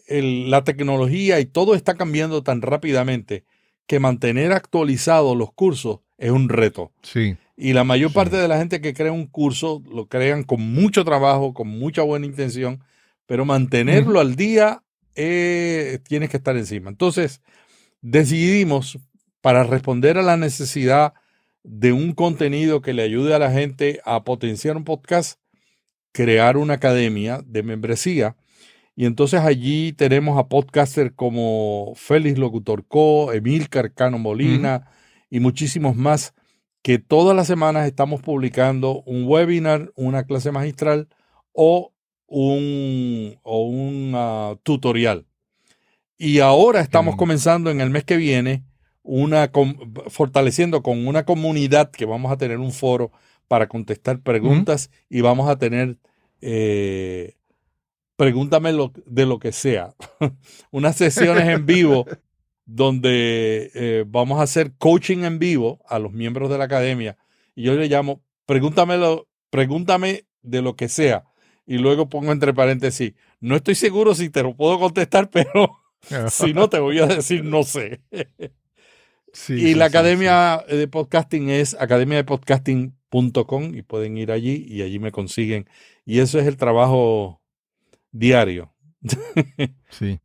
[0.09, 3.44] la tecnología y todo está cambiando tan rápidamente
[3.86, 6.92] que mantener actualizados los cursos es un reto.
[7.02, 7.36] Sí.
[7.57, 11.05] Y la mayor parte de la gente que crea un curso lo crean con mucho
[11.05, 12.82] trabajo, con mucha buena intención,
[13.26, 14.82] pero mantenerlo al día
[15.14, 16.90] eh, tienes que estar encima.
[16.90, 17.42] Entonces,
[18.00, 18.98] decidimos
[19.40, 21.14] para responder a la necesidad
[21.62, 25.40] de un contenido que le ayude a la gente a potenciar un podcast,
[26.14, 28.36] crear una academia de membresía
[28.96, 34.88] y entonces allí tenemos a podcasters como Félix Locutor Co., Emil Carcano Molina
[35.28, 36.32] y muchísimos más
[36.82, 41.08] que todas las semanas estamos publicando un webinar, una clase magistral
[41.52, 41.92] o
[42.26, 45.26] un, o un tutorial.
[46.16, 48.64] Y ahora estamos comenzando en el mes que viene
[49.02, 49.50] una
[50.08, 53.10] fortaleciendo con una comunidad que vamos a tener un foro
[53.49, 55.99] para contestar preguntas y vamos a tener
[56.40, 57.36] eh,
[58.16, 59.95] pregúntame lo, de lo que sea.
[60.70, 62.07] Unas sesiones en vivo
[62.66, 67.16] donde eh, vamos a hacer coaching en vivo a los miembros de la academia.
[67.55, 71.24] Y yo le llamo, pregúntamelo, pregúntame de lo que sea.
[71.66, 75.78] Y luego pongo entre paréntesis, no estoy seguro si te lo puedo contestar, pero
[76.28, 78.03] si no, te voy a decir no sé.
[79.49, 81.74] y la academia de podcasting es
[83.14, 85.68] academiadepodcasting.com y pueden ir allí y allí me consiguen.
[86.04, 87.40] Y eso es el trabajo
[88.12, 88.72] diario.
[89.90, 90.20] sí,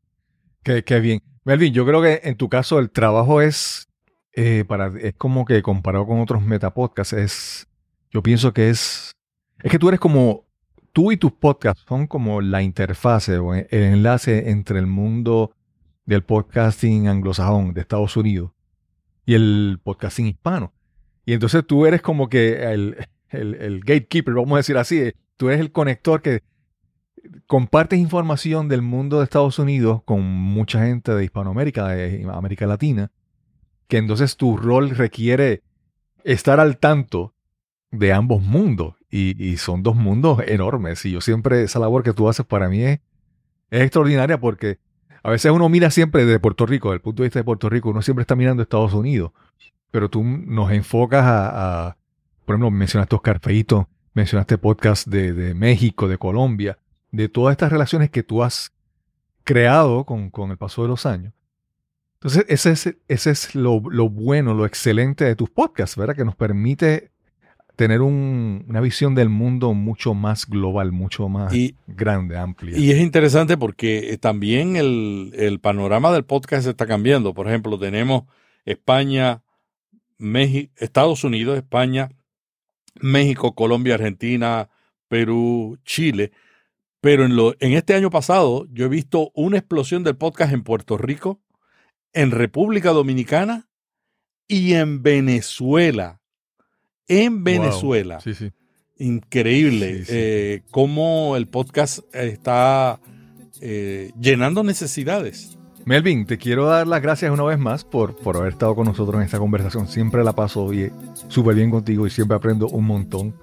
[0.64, 1.22] qué, bien.
[1.44, 3.88] Melvin, yo creo que en tu caso el trabajo es,
[4.34, 7.68] eh, para, es como que comparado con otros metapodcasts, es,
[8.12, 9.16] yo pienso que es,
[9.62, 10.46] es que tú eres como,
[10.94, 15.56] tú y tus podcasts son como la interfase o el enlace entre el mundo
[16.06, 18.52] del podcasting anglosajón de Estados Unidos
[19.26, 20.74] y el podcasting hispano.
[21.30, 22.98] Y entonces tú eres como que el,
[23.30, 26.42] el, gatekeeper, vamos a decir así, tú eres el conector que
[27.46, 33.12] compartes información del mundo de Estados Unidos con mucha gente de Hispanoamérica, de América Latina,
[33.88, 35.62] que entonces tu rol requiere
[36.24, 37.36] estar al tanto
[37.92, 38.96] de ambos mundos.
[39.12, 41.06] Y, son dos mundos enormes.
[41.06, 43.02] Y yo siempre, esa labor que tú haces para mí es,
[43.70, 44.80] extraordinaria porque
[45.22, 47.70] a veces uno mira siempre desde Puerto Rico, desde el punto de vista de Puerto
[47.70, 49.32] Rico, uno siempre está mirando Estados Unidos.
[49.92, 51.98] Pero tú nos enfocas a,
[52.46, 56.78] por ejemplo, mencionaste Oscar Feito, mencionaste podcast de, de México, de Colombia
[57.12, 58.74] de todas estas relaciones que tú has
[59.44, 61.34] creado con, el paso de los años.
[62.16, 66.16] Entonces, ese es, ese es lo, bueno, lo excelente de tus podcasts, ¿verdad?
[66.16, 67.12] Que nos permite
[67.76, 71.54] tener una visión del mundo mucho más global, mucho más
[71.88, 72.78] grande, amplia.
[72.78, 77.34] Y es interesante porque eh, también el, el, panorama del podcast está cambiando.
[77.34, 78.24] Por ejemplo, tenemos
[78.66, 79.44] España,
[80.20, 82.10] México, Estados Unidos, España,
[83.02, 84.70] México, Colombia, Argentina,
[85.08, 86.32] Perú, Chile
[87.02, 90.64] pero en, lo, en este año pasado yo he visto una explosión del podcast en
[90.64, 91.42] Puerto Rico,
[92.14, 93.70] en República Dominicana
[94.48, 96.22] y en Venezuela.
[97.08, 98.20] En Venezuela.
[98.20, 98.52] Sí, sí.
[98.98, 103.00] Increíble eh, cómo el podcast está
[103.62, 105.58] eh, llenando necesidades.
[105.86, 109.16] Melvin, te quiero dar las gracias una vez más por, por haber estado con nosotros
[109.16, 109.88] en esta conversación.
[109.88, 110.70] Siempre la paso
[111.28, 113.34] súper bien contigo y siempre aprendo un montón.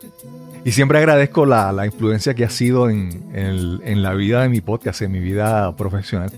[0.64, 5.12] Y siempre agradezco la, influencia que ha sido en, la vida de mi podcast, en
[5.12, 6.32] mi vida profesional.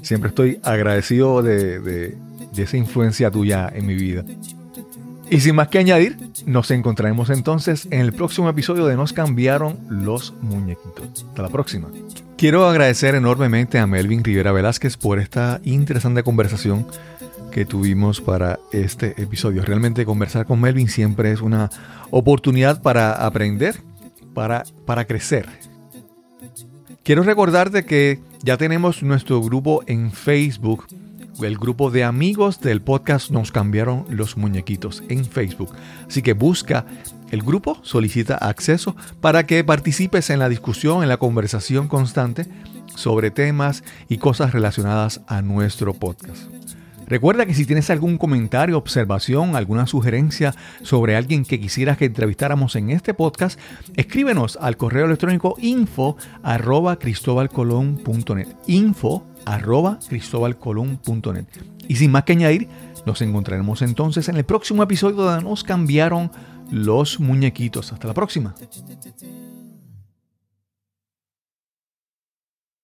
[0.00, 2.16] Siempre estoy agradecido de,
[2.56, 4.24] esa influencia tuya en mi vida.
[5.34, 6.16] Y sin más que añadir,
[6.46, 11.26] nos encontraremos entonces en el próximo episodio de Nos cambiaron los muñequitos.
[11.28, 11.88] Hasta la próxima.
[12.36, 16.86] Quiero agradecer enormemente a Melvin Rivera Velázquez por esta interesante conversación
[17.50, 19.64] que tuvimos para este episodio.
[19.64, 21.68] Realmente conversar con Melvin siempre es una
[22.12, 23.74] oportunidad para aprender,
[24.34, 25.48] para, para crecer.
[27.02, 30.86] Quiero recordarte que ya tenemos nuestro grupo en Facebook
[31.42, 35.70] el grupo de amigos del podcast Nos cambiaron los muñequitos en Facebook.
[36.06, 36.86] Así que busca
[37.30, 42.46] el grupo, solicita acceso para que participes en la discusión, en la conversación constante
[42.94, 46.42] sobre temas y cosas relacionadas a nuestro podcast.
[47.06, 52.76] Recuerda que si tienes algún comentario, observación, alguna sugerencia sobre alguien que quisieras que entrevistáramos
[52.76, 53.58] en este podcast,
[53.96, 58.48] escríbenos al correo electrónico info arroba cristobalcolón.net.
[58.66, 61.46] Info arroba cristobalcolón.net.
[61.88, 62.68] Y sin más que añadir,
[63.06, 66.30] nos encontraremos entonces en el próximo episodio donde nos cambiaron
[66.70, 67.92] los muñequitos.
[67.92, 68.54] Hasta la próxima.